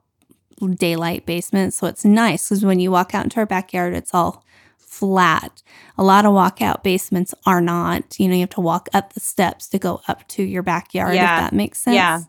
daylight 0.76 1.26
basement. 1.26 1.74
So 1.74 1.88
it's 1.88 2.06
nice 2.06 2.48
because 2.50 2.64
when 2.64 2.80
you 2.80 2.92
walk 2.92 3.14
out 3.16 3.24
into 3.26 3.38
our 3.40 3.46
backyard, 3.46 3.94
it's 3.94 4.14
all 4.14 4.46
flat. 4.78 5.64
A 5.98 6.04
lot 6.04 6.26
of 6.26 6.34
walkout 6.34 6.84
basements 6.84 7.34
are 7.46 7.62
not. 7.62 8.20
You 8.20 8.28
know, 8.28 8.36
you 8.36 8.42
have 8.42 8.50
to 8.52 8.62
walk 8.62 8.88
up 8.94 9.14
the 9.14 9.20
steps 9.20 9.68
to 9.70 9.80
go 9.80 10.02
up 10.08 10.28
to 10.30 10.44
your 10.44 10.64
backyard, 10.64 11.16
Yeah. 11.16 11.38
if 11.38 11.42
that 11.52 11.54
makes 11.56 11.80
sense. 11.82 11.96
Yeah. 11.96 12.22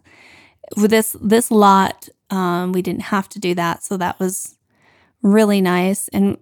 With 0.76 0.90
this 0.90 1.14
this 1.20 1.50
lot, 1.50 2.08
um, 2.32 2.72
we 2.72 2.80
didn't 2.80 3.02
have 3.02 3.28
to 3.28 3.38
do 3.38 3.54
that. 3.54 3.84
So 3.84 3.96
that 3.98 4.18
was 4.18 4.56
really 5.22 5.60
nice. 5.60 6.08
And 6.08 6.38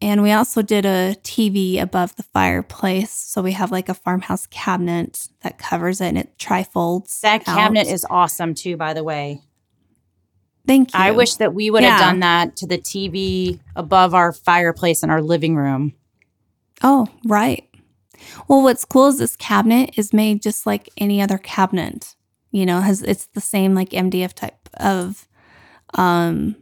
and 0.00 0.22
we 0.22 0.32
also 0.32 0.60
did 0.60 0.84
a 0.84 1.16
TV 1.22 1.80
above 1.80 2.16
the 2.16 2.24
fireplace. 2.24 3.10
So 3.10 3.40
we 3.42 3.52
have 3.52 3.70
like 3.70 3.88
a 3.88 3.94
farmhouse 3.94 4.46
cabinet 4.46 5.28
that 5.42 5.56
covers 5.56 6.00
it 6.00 6.08
and 6.08 6.18
it 6.18 6.36
trifolds. 6.36 7.20
That 7.20 7.46
out. 7.48 7.56
cabinet 7.56 7.86
is 7.86 8.04
awesome 8.10 8.54
too, 8.54 8.76
by 8.76 8.92
the 8.92 9.04
way. 9.04 9.40
Thank 10.66 10.94
you. 10.94 11.00
I 11.00 11.10
wish 11.10 11.36
that 11.36 11.54
we 11.54 11.70
would 11.70 11.84
have 11.84 12.00
done 12.00 12.20
that 12.20 12.56
to 12.56 12.66
the 12.66 12.78
TV 12.78 13.60
above 13.76 14.14
our 14.14 14.32
fireplace 14.32 15.02
in 15.02 15.10
our 15.10 15.22
living 15.22 15.56
room. 15.56 15.94
Oh, 16.82 17.06
right. 17.24 17.68
Well, 18.48 18.62
what's 18.62 18.84
cool 18.86 19.08
is 19.08 19.18
this 19.18 19.36
cabinet 19.36 19.90
is 19.98 20.14
made 20.14 20.40
just 20.40 20.64
like 20.66 20.88
any 20.96 21.20
other 21.20 21.36
cabinet. 21.36 22.14
You 22.50 22.64
know, 22.64 22.80
has 22.80 23.02
it's 23.02 23.26
the 23.26 23.42
same 23.42 23.74
like 23.74 23.90
MDF 23.90 24.32
type 24.32 24.68
of 24.74 25.28
um 25.94 26.56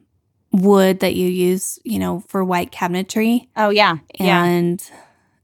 wood 0.52 1.00
that 1.00 1.14
you 1.14 1.26
use, 1.28 1.78
you 1.84 1.98
know, 1.98 2.20
for 2.28 2.44
white 2.44 2.70
cabinetry. 2.72 3.48
Oh 3.56 3.70
yeah, 3.70 3.96
yeah. 4.18 4.44
And 4.44 4.82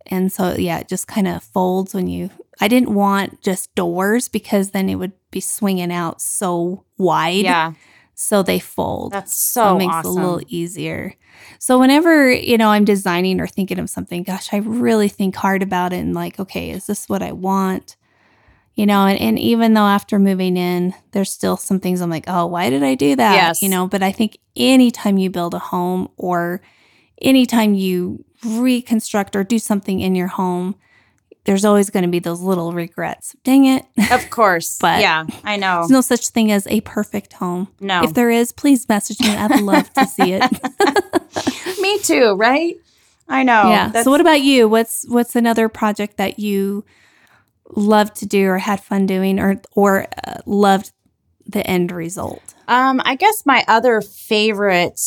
and 0.07 0.33
so 0.33 0.55
yeah, 0.57 0.79
it 0.81 0.89
just 0.89 1.07
kind 1.07 1.27
of 1.29 1.43
folds 1.43 1.95
when 1.95 2.07
you 2.07 2.31
I 2.61 2.69
didn't 2.69 2.95
want 2.95 3.41
just 3.43 3.75
doors 3.75 4.29
because 4.29 4.71
then 4.71 4.89
it 4.89 4.97
would 4.97 5.13
be 5.31 5.41
swinging 5.41 5.93
out 5.93 6.21
so 6.21 6.85
wide. 6.97 7.45
Yeah, 7.45 7.75
So 8.15 8.43
they 8.43 8.59
fold. 8.59 9.13
that's 9.13 9.33
So 9.35 9.63
so 9.63 9.75
it 9.77 9.79
makes 9.79 9.95
awesome. 9.95 10.11
it 10.11 10.19
a 10.19 10.21
little 10.21 10.43
easier. 10.49 11.15
So 11.61 11.79
whenever, 11.79 12.31
you 12.33 12.59
know, 12.59 12.71
I'm 12.71 12.85
designing 12.85 13.41
or 13.41 13.47
thinking 13.47 13.79
of 13.79 13.89
something, 13.91 14.25
gosh, 14.25 14.53
I 14.53 14.57
really 14.59 15.09
think 15.09 15.37
hard 15.37 15.63
about 15.63 15.93
it 15.93 15.99
and 15.99 16.15
like, 16.15 16.41
okay, 16.41 16.71
is 16.71 16.87
this 16.87 17.09
what 17.09 17.23
I 17.23 17.31
want? 17.33 17.97
You 18.79 18.87
know, 18.87 19.07
and, 19.07 19.21
and 19.21 19.39
even 19.41 19.75
though 19.75 19.81
after 19.87 20.21
moving 20.21 20.57
in, 20.57 20.95
there's 21.11 21.33
still 21.33 21.57
some 21.57 21.81
things 21.81 22.01
I'm 22.01 22.11
like, 22.11 22.27
oh, 22.29 22.47
why 22.47 22.71
did 22.71 22.85
I 22.85 22.95
do 22.95 23.17
that? 23.17 23.35
Yes. 23.35 23.61
You 23.61 23.69
know, 23.69 23.89
but 23.89 24.05
I 24.05 24.13
think 24.13 24.39
anytime 24.55 25.19
you 25.19 25.31
build 25.31 25.53
a 25.55 25.59
home 25.59 26.09
or 26.17 26.61
anytime 27.21 27.75
you 27.75 28.25
reconstruct 28.45 29.35
or 29.35 29.43
do 29.43 29.59
something 29.59 29.99
in 29.99 30.15
your 30.15 30.29
home, 30.29 30.77
there's 31.45 31.65
always 31.65 31.91
going 31.91 32.05
to 32.05 32.09
be 32.09 32.21
those 32.21 32.41
little 32.41 32.73
regrets. 32.73 33.35
Dang 33.43 33.65
it. 33.65 33.85
of 34.13 34.31
course, 34.31 34.79
But- 34.81 35.01
yeah, 35.01 35.27
I 35.43 35.57
know. 35.57 35.79
There's 35.81 35.91
no 35.91 36.01
such 36.01 36.29
thing 36.29 36.53
as 36.53 36.65
a 36.69 36.81
perfect 36.83 37.33
home. 37.33 37.67
No, 37.81 38.05
If 38.05 38.15
there 38.15 38.31
is, 38.31 38.53
please 38.53 38.89
message 38.89 39.19
me. 39.21 39.31
I'd 39.35 39.61
love 39.61 39.93
to 39.95 40.07
see 40.07 40.35
it. 40.35 40.43
me 41.81 41.99
too, 41.99 42.35
right? 42.35 42.77
I 43.29 43.43
know. 43.43 43.71
yeah. 43.71 43.87
That's- 43.89 44.05
So 44.05 44.11
what 44.13 44.21
about 44.21 44.41
you? 44.43 44.69
What's 44.69 45.05
what's 45.09 45.35
another 45.35 45.69
project 45.69 46.17
that 46.19 46.39
you 46.39 46.85
loved 47.75 48.17
to 48.17 48.27
do 48.27 48.47
or 48.47 48.59
had 48.59 48.81
fun 48.83 49.07
doing 49.07 49.39
or 49.39 49.61
or 49.75 50.07
uh, 50.27 50.39
loved 50.47 50.93
the 51.47 51.67
end 51.67 51.93
result? 51.93 52.55
Um, 52.67 53.01
I 53.05 53.15
guess 53.15 53.47
my 53.47 53.65
other 53.69 54.01
favorite 54.01 55.01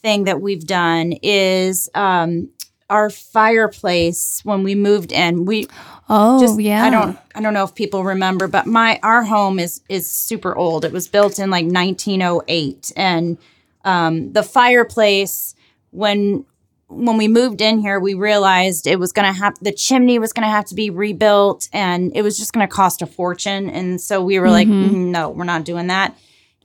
thing 0.00 0.24
that 0.24 0.40
we've 0.40 0.66
done 0.66 1.14
is 1.22 1.88
um, 1.94 2.50
our 2.90 3.10
fireplace 3.10 4.40
when 4.44 4.62
we 4.62 4.74
moved 4.74 5.12
in. 5.12 5.44
We 5.44 5.68
Oh, 6.08 6.40
just 6.40 6.60
yeah. 6.60 6.84
I 6.84 6.90
don't 6.90 7.18
I 7.34 7.40
don't 7.40 7.54
know 7.54 7.64
if 7.64 7.74
people 7.74 8.04
remember, 8.04 8.46
but 8.46 8.66
my 8.66 9.00
our 9.02 9.22
home 9.22 9.58
is 9.58 9.80
is 9.88 10.10
super 10.10 10.54
old. 10.54 10.84
It 10.84 10.92
was 10.92 11.08
built 11.08 11.38
in 11.38 11.48
like 11.48 11.64
1908, 11.64 12.92
and 12.96 13.38
um, 13.84 14.32
the 14.32 14.42
fireplace 14.42 15.54
when 15.90 16.44
when 16.92 17.16
we 17.16 17.28
moved 17.28 17.60
in 17.60 17.80
here, 17.80 17.98
we 17.98 18.14
realized 18.14 18.86
it 18.86 18.98
was 18.98 19.12
going 19.12 19.32
to 19.32 19.38
have 19.38 19.54
the 19.60 19.72
chimney 19.72 20.18
was 20.18 20.32
going 20.32 20.44
to 20.46 20.50
have 20.50 20.64
to 20.66 20.74
be 20.74 20.90
rebuilt, 20.90 21.68
and 21.72 22.12
it 22.14 22.22
was 22.22 22.38
just 22.38 22.52
going 22.52 22.66
to 22.66 22.72
cost 22.72 23.02
a 23.02 23.06
fortune. 23.06 23.68
And 23.70 24.00
so 24.00 24.22
we 24.22 24.38
were 24.38 24.50
like, 24.50 24.68
"Mm, 24.68 25.10
no, 25.10 25.30
we're 25.30 25.44
not 25.44 25.64
doing 25.64 25.88
that. 25.88 26.16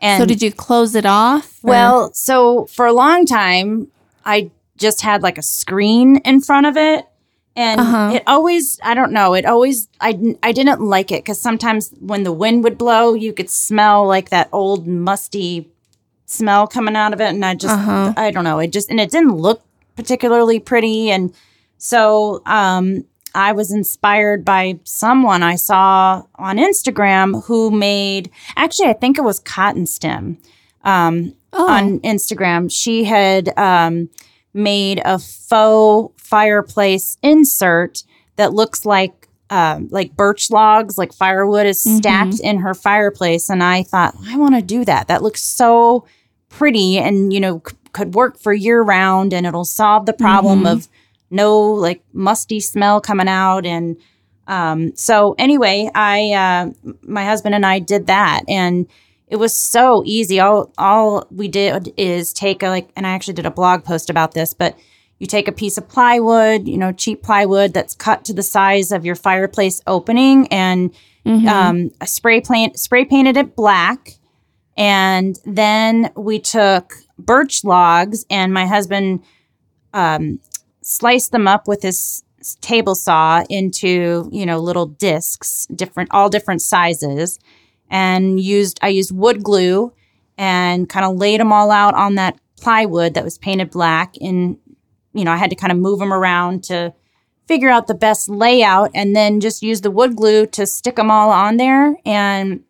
And 0.02 0.22
So 0.22 0.26
did 0.28 0.42
you 0.42 0.52
close 0.52 0.94
it 0.96 1.06
off? 1.06 1.60
or- 1.64 1.70
well, 1.70 2.14
so 2.14 2.66
for 2.68 2.86
a 2.86 2.94
long 2.94 3.26
time, 3.26 3.88
I 4.26 4.52
just 4.78 5.02
had 5.02 5.24
like 5.24 5.38
a 5.38 5.42
screen 5.44 6.18
in 6.18 6.42
front 6.42 6.68
of 6.68 6.78
it. 6.78 7.06
And 7.56 7.82
Uh-huh. 7.82 8.12
it 8.14 8.24
always, 8.28 8.80
I 8.84 8.94
don't 8.94 9.12
know, 9.12 9.34
it 9.34 9.44
always, 9.44 9.88
I, 10.00 10.12
didn't- 10.12 10.38
I 10.44 10.52
didn't 10.52 10.80
like 10.82 11.12
it 11.12 11.24
because 11.24 11.42
sometimes 11.42 11.90
when 12.00 12.22
the 12.24 12.32
wind 12.32 12.64
would 12.64 12.78
blow, 12.78 13.16
you 13.16 13.34
could 13.34 13.50
smell 13.50 14.06
like 14.06 14.30
that 14.30 14.48
old 14.52 14.86
musty 14.86 15.68
smell 16.28 16.68
coming 16.68 16.96
out 16.96 17.14
of 17.14 17.20
it. 17.22 17.30
And 17.30 17.44
I 17.44 17.56
just, 17.56 17.74
Uh-huh. 17.74 18.14
I 18.16 18.30
don't 18.30 18.44
know, 18.44 18.60
it 18.60 18.72
just, 18.72 18.92
and 18.92 19.00
it 19.00 19.10
didn't 19.10 19.36
look 19.36 19.62
particularly 19.98 20.60
pretty. 20.60 21.12
And 21.12 21.34
so 21.78 22.42
um, 22.46 23.04
I 23.36 23.52
was 23.52 23.72
inspired 23.72 24.46
by 24.46 24.80
someone 24.86 25.44
I 25.44 25.56
saw 25.56 26.24
on 26.36 26.58
Instagram 26.58 27.44
who 27.46 27.70
made, 27.72 28.32
actually, 28.56 28.88
I 28.88 28.94
think 28.94 29.18
it 29.18 29.24
was 29.24 29.40
Cotton 29.40 29.86
Stem 29.86 30.38
um, 30.84 31.34
oh, 31.52 31.70
on 31.70 32.00
Instagram. 32.00 32.72
She 32.72 33.04
had 33.04 33.52
um, 33.58 34.10
made 34.54 35.02
a 35.04 35.20
faux 35.20 36.14
fireplace 36.24 37.18
insert 37.22 38.04
that 38.38 38.54
looks 38.54 38.86
like 38.86 39.28
um, 39.50 39.88
like 39.92 40.16
birch 40.16 40.52
logs, 40.52 40.98
like 40.98 41.14
firewood 41.14 41.66
is 41.66 41.82
stacked 41.82 42.40
in 42.42 42.60
her 42.60 42.74
fireplace. 42.74 43.50
And 43.50 43.64
I 43.64 43.84
thought, 43.84 44.14
I 44.26 44.36
want 44.38 44.56
to 44.56 44.62
do 44.62 44.84
that. 44.86 45.08
That 45.08 45.24
looks 45.24 45.42
so 45.42 46.06
pretty, 46.50 46.98
and 46.98 47.32
you 47.32 47.40
know, 47.40 47.62
c- 47.66 47.77
could 47.94 48.14
work 48.16 48.40
for 48.40 48.54
year 48.54 48.82
round, 48.82 49.34
and 49.34 49.46
it'll 49.46 49.66
solve 49.66 50.06
the 50.06 50.14
problem 50.14 50.64
Mhm. 50.64 50.72
of 50.72 50.88
no 51.30 51.60
like 51.60 52.02
musty 52.14 52.60
smell 52.60 53.02
coming 53.02 53.28
out 53.28 53.66
and 53.66 53.98
um, 54.48 54.96
so 54.96 55.36
anyway 55.38 55.90
i 55.94 56.32
uh, 56.32 56.92
my 57.02 57.26
husband 57.26 57.54
and 57.54 57.66
i 57.66 57.80
did 57.80 58.08
that 58.08 58.44
and 58.48 58.88
it 59.28 59.36
was 59.36 59.54
so 59.54 60.04
easy 60.06 60.40
all 60.40 60.72
all 60.78 61.28
we 61.30 61.50
did 61.50 61.92
is 61.98 62.32
take 62.32 62.64
a 62.64 62.70
like 62.70 62.90
and 62.96 63.06
i 63.06 63.10
actually 63.10 63.34
did 63.34 63.46
a 63.46 63.52
blog 63.52 63.84
post 63.84 64.10
about 64.10 64.34
this 64.34 64.54
but 64.54 64.78
you 65.20 65.28
take 65.28 65.50
a 65.50 65.52
piece 65.52 65.78
of 65.78 65.90
plywood 65.90 66.66
you 66.66 66.78
know 66.78 66.94
cheap 66.94 67.22
plywood 67.24 67.74
that's 67.74 67.94
cut 67.94 68.24
to 68.24 68.34
the 68.34 68.42
size 68.44 68.94
of 68.94 69.04
your 69.04 69.16
fireplace 69.16 69.82
opening 69.86 70.48
and 70.48 70.94
mhm. 71.26 71.46
um, 71.46 71.92
spray 72.06 72.40
paint 72.40 72.80
spray 72.80 73.04
painted 73.04 73.36
it 73.36 73.54
black, 73.54 74.12
and 74.78 75.38
then 75.46 76.10
we 76.16 76.40
took 76.40 76.94
birch 77.20 77.64
logs, 77.64 78.26
and 78.30 78.54
my 78.54 78.66
husband 78.66 79.24
um, 79.94 80.40
sliced 80.82 81.32
them 81.32 81.48
up 81.48 81.68
with 81.68 81.82
his 81.82 82.24
table 82.62 82.96
saw 82.96 83.44
into 83.50 84.30
you 84.32 84.46
know 84.46 84.60
little 84.60 84.86
discs, 84.86 85.66
different 85.76 86.10
all 86.12 86.30
different 86.30 86.62
sizes, 86.62 87.40
and 87.90 88.40
used 88.40 88.80
I 88.82 88.90
used 88.90 89.16
wood 89.16 89.44
glue 89.44 89.94
and 90.38 90.88
kind 90.88 91.06
of 91.06 91.16
laid 91.18 91.40
them 91.40 91.52
all 91.52 91.72
out 91.72 91.96
on 91.96 92.16
that 92.16 92.40
plywood 92.62 93.14
that 93.16 93.24
was 93.24 93.38
painted 93.38 93.72
black, 93.72 94.16
and 94.22 94.58
you 95.14 95.24
know 95.26 95.32
I 95.32 95.38
had 95.38 95.50
to 95.50 95.56
kind 95.56 95.72
of 95.72 95.78
move 95.80 96.00
them 96.00 96.14
around 96.14 96.64
to 96.66 96.94
figure 97.48 97.70
out 97.70 97.88
the 97.88 97.96
best 97.96 98.28
layout 98.28 98.92
and 98.94 99.16
then 99.16 99.40
just 99.40 99.64
use 99.64 99.80
the 99.80 99.90
wood 99.90 100.18
glue 100.18 100.46
to 100.46 100.66
stick 100.66 100.98
them 100.98 101.10
all 101.10 101.30
on 101.30 101.56
there 101.56 101.96
and 102.06 102.62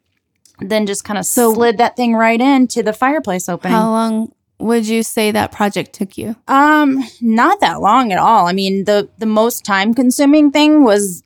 then 0.59 0.85
just 0.85 1.03
kind 1.03 1.17
of 1.17 1.25
So- 1.25 1.51
slid 1.55 1.79
that 1.79 1.95
thing 1.95 2.13
right 2.13 2.39
into 2.39 2.83
the 2.83 2.93
fireplace 2.93 3.49
opening. 3.49 3.75
How 3.75 3.89
long 3.89 4.31
would 4.59 4.87
you 4.87 5.03
say 5.03 5.31
that 5.31 5.51
project 5.51 5.93
took 5.93 6.17
you? 6.17 6.35
um 6.47 7.03
not 7.21 7.59
that 7.59 7.79
long 7.81 8.11
at 8.11 8.17
all. 8.19 8.47
I 8.47 8.53
mean 8.53 8.85
the 8.85 9.09
the 9.17 9.25
most 9.25 9.63
time 9.65 9.93
consuming 9.93 10.51
thing 10.51 10.83
was 10.83 11.23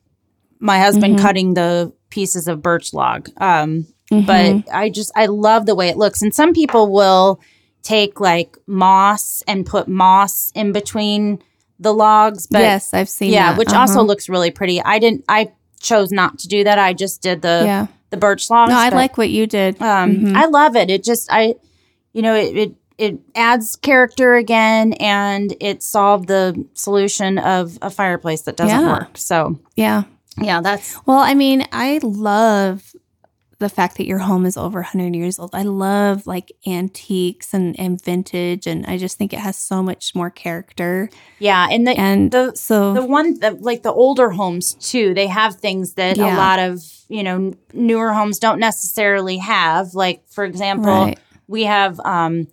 my 0.60 0.78
husband 0.78 1.16
Mhm. 1.16 1.20
cutting 1.22 1.54
the 1.54 1.92
pieces 2.10 2.46
of 2.48 2.62
birch 2.62 2.92
log. 2.92 3.28
Um 3.38 3.86
Mhm. 4.10 4.26
but 4.26 4.74
I 4.74 4.90
just 4.90 5.10
I 5.16 5.26
love 5.26 5.66
the 5.66 5.74
way 5.74 5.88
it 5.88 5.96
looks 5.96 6.20
and 6.22 6.34
some 6.34 6.52
people 6.52 6.92
will 6.92 7.40
take 7.82 8.20
like 8.20 8.56
moss 8.66 9.42
and 9.48 9.64
put 9.66 9.88
moss 9.88 10.52
in 10.54 10.72
between 10.72 11.42
the 11.80 11.92
logs 11.92 12.46
but 12.46 12.60
yes, 12.60 12.94
I've 12.94 13.08
seen 13.08 13.32
yeah, 13.32 13.50
that. 13.52 13.58
which 13.58 13.72
also 13.72 13.94
Uh-huh. 13.94 14.02
looks 14.02 14.28
really 14.28 14.50
pretty. 14.52 14.80
I 14.82 14.98
didn't. 15.00 15.24
I 15.28 15.50
chose 15.80 16.12
not 16.12 16.38
to 16.40 16.46
do 16.48 16.62
that. 16.62 16.78
I 16.78 16.92
just 16.92 17.22
did 17.22 17.42
the 17.42 17.62
yeah. 17.64 17.86
the 18.10 18.16
birch 18.18 18.48
logs. 18.50 18.70
No, 18.70 18.76
I 18.76 18.90
but, 18.90 18.96
like 18.96 19.18
what 19.18 19.30
you 19.30 19.46
did. 19.48 19.80
Um, 19.82 20.16
Mhm. 20.16 20.36
I 20.36 20.44
love 20.46 20.76
it. 20.76 20.90
It 20.90 21.02
just 21.02 21.26
I, 21.32 21.54
you 22.12 22.22
know, 22.22 22.34
it, 22.36 22.56
it 22.56 22.74
it 22.98 23.18
adds 23.34 23.76
character 23.76 24.34
again, 24.34 24.92
and 24.94 25.54
it 25.60 25.82
solved 25.82 26.28
the 26.28 26.64
solution 26.74 27.38
of 27.38 27.78
a 27.82 27.90
fireplace 27.90 28.42
that 28.42 28.56
doesn't 28.56 28.80
Yeah. 28.80 28.92
work. 28.92 29.16
So 29.18 29.58
yeah. 29.76 30.04
yeah, 30.40 30.60
that's 30.60 30.96
Well, 31.06 31.18
I 31.18 31.34
mean, 31.34 31.66
I 31.72 32.00
love 32.02 32.92
the 33.58 33.68
fact 33.68 33.96
that 33.98 34.06
your 34.08 34.18
home 34.18 34.44
is 34.44 34.56
over 34.56 34.80
100 34.80 35.14
years 35.14 35.38
old. 35.38 35.54
I 35.54 35.62
love 35.62 36.26
like 36.26 36.50
antiques 36.66 37.54
and, 37.54 37.78
and 37.78 38.02
vintage, 38.02 38.66
and 38.66 38.84
I 38.86 38.98
just 38.98 39.16
think 39.18 39.32
it 39.32 39.38
has 39.38 39.56
so 39.56 39.82
much 39.84 40.16
more 40.16 40.30
character. 40.30 41.08
yeah, 41.38 41.68
and 41.70 41.86
the 41.86 41.92
And 41.92 42.32
the 42.32 42.54
so, 42.56 42.92
the 42.92 43.04
one 43.04 43.38
that 43.38 43.62
like 43.62 43.82
the 43.84 43.92
older 43.92 44.30
homes 44.30 44.74
too 44.74 45.14
they 45.14 45.28
have 45.28 45.56
things 45.56 45.94
that 45.94 46.18
a 46.18 46.26
lot 46.36 46.58
of 46.58 46.82
you 47.08 47.22
know 47.22 47.36
n- 47.36 47.54
newer 47.72 48.12
homes 48.12 48.38
don't 48.40 48.58
necessarily 48.58 49.36
have 49.38 49.94
like 49.94 50.22
for 50.28 50.44
example 50.44 50.86
right. 51.06 51.18
we 51.46 51.62
have 51.64 52.00
um 52.00 52.48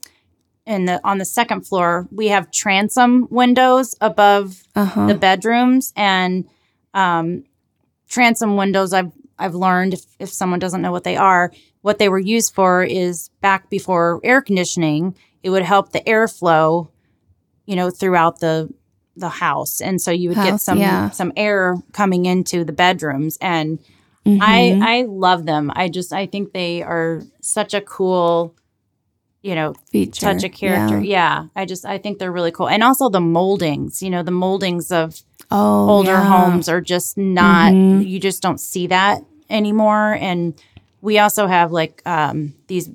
in 0.70 0.86
the 0.86 1.02
on 1.04 1.18
the 1.18 1.26
second 1.26 1.68
floor 1.68 2.08
we 2.12 2.28
have 2.30 2.50
transom 2.52 3.28
windows 3.30 3.96
above 4.00 4.64
Uh 4.76 4.86
huh. 4.86 5.08
the 5.08 5.16
bedrooms 5.16 5.92
and 5.98 6.46
um 6.94 7.44
transom 8.08 8.56
windows 8.56 8.94
i've 8.94 9.12
i've 9.38 9.56
learned 9.56 9.94
if, 9.94 10.04
if 10.20 10.30
someone 10.30 10.60
doesn't 10.60 10.82
know 10.82 10.92
what 10.92 11.04
they 11.04 11.18
are 11.18 11.52
what 11.82 11.98
they 12.00 12.08
were 12.10 12.20
used 12.20 12.54
for 12.54 12.84
is 12.84 13.30
back 13.42 13.70
before 13.70 14.20
air 14.24 14.42
conditioning 14.42 15.16
it 15.44 15.50
would 15.50 15.64
help 15.64 15.92
the 15.92 16.02
airflow 16.02 16.88
you 17.66 17.76
know, 17.76 17.92
throughout 17.92 18.40
the 18.40 18.68
the 19.16 19.30
house, 19.30 19.80
and 19.80 20.02
so 20.02 20.10
you 20.12 20.30
would 20.30 20.38
get 20.44 20.60
some 20.60 20.80
yeah. 20.80 21.12
some 21.12 21.32
air 21.36 21.76
coming 21.92 22.26
into 22.26 22.64
the 22.64 22.72
bedrooms, 22.74 23.38
and 23.42 23.78
Mhm. 24.26 24.40
I 24.42 24.80
I 24.82 25.06
love 25.08 25.46
them. 25.46 25.72
I 25.76 25.88
just 25.88 26.12
I 26.12 26.26
think 26.26 26.52
they 26.52 26.82
are 26.82 27.22
such 27.42 27.76
a 27.76 27.82
cool, 27.82 28.56
you 29.42 29.56
know, 29.56 29.74
feature 29.92 30.22
touch 30.26 30.44
a 30.44 30.50
character. 30.50 31.00
Yeah. 31.00 31.42
Yeah. 31.44 31.46
I 31.56 31.66
just 31.66 31.86
I 31.86 31.98
think 31.98 32.20
they're 32.20 32.32
really 32.32 32.52
cool, 32.52 32.68
and 32.70 32.84
also 32.84 33.10
the 33.10 33.22
moldings. 33.22 34.02
You 34.02 34.10
know, 34.10 34.24
the 34.24 34.32
moldings 34.32 34.92
of 34.92 35.22
Oh, 35.52 35.90
older 35.90 36.12
yeah. 36.12 36.28
homes 36.28 36.70
are 36.70 36.82
just 36.82 37.18
not. 37.18 37.72
Mhm. 37.74 38.08
You 38.08 38.20
just 38.20 38.42
don't 38.42 38.60
see 38.60 38.88
that 38.88 39.22
anymore. 39.50 40.16
And 40.20 40.54
we 41.02 41.18
also 41.18 41.48
have 41.48 41.72
like 41.72 42.02
um, 42.06 42.54
these 42.68 42.90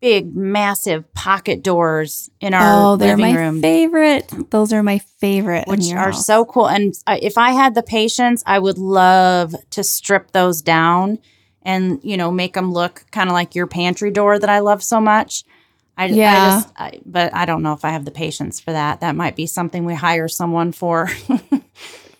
big, 0.00 0.32
massive 0.36 1.12
pocket 1.14 1.64
doors 1.64 2.30
in 2.40 2.54
our 2.54 2.92
Oh, 2.92 2.96
they're 2.96 3.16
living 3.16 3.34
my 3.34 3.40
room. 3.40 3.60
favorite. 3.60 4.32
Those 4.50 4.72
are 4.72 4.82
my 4.84 4.98
favorite. 5.20 5.66
which 5.66 5.90
are 5.90 6.12
house. 6.12 6.24
so 6.24 6.44
cool. 6.44 6.68
And 6.68 6.94
I 7.06 7.18
if 7.18 7.36
I 7.36 7.50
had 7.50 7.74
the 7.74 7.82
patience, 7.82 8.44
I 8.46 8.60
would 8.60 8.78
love 8.78 9.56
to 9.70 9.82
strip 9.82 10.30
those 10.30 10.62
down 10.62 11.18
and 11.62 11.98
you 12.04 12.16
know 12.16 12.30
make 12.30 12.52
them 12.54 12.72
look 12.72 13.06
kind 13.10 13.28
of 13.28 13.32
like 13.32 13.56
your 13.56 13.66
pantry 13.66 14.12
door 14.12 14.38
that 14.38 14.48
I 14.50 14.60
love 14.60 14.84
so 14.84 15.00
much. 15.00 15.42
I, 15.98 16.04
I 16.04 16.06
Yeah. 16.06 16.34
just, 16.60 16.68
I, 16.76 17.00
but 17.04 17.34
I 17.34 17.44
don't 17.44 17.62
know 17.62 17.72
if 17.74 17.84
I 17.84 17.90
have 17.90 18.04
the 18.06 18.10
patience 18.10 18.60
for 18.60 18.72
that. 18.72 19.00
That 19.00 19.16
might 19.16 19.36
be 19.36 19.46
something 19.46 19.84
we 19.84 19.94
hire 19.94 20.28
someone 20.28 20.72
for. 20.72 21.10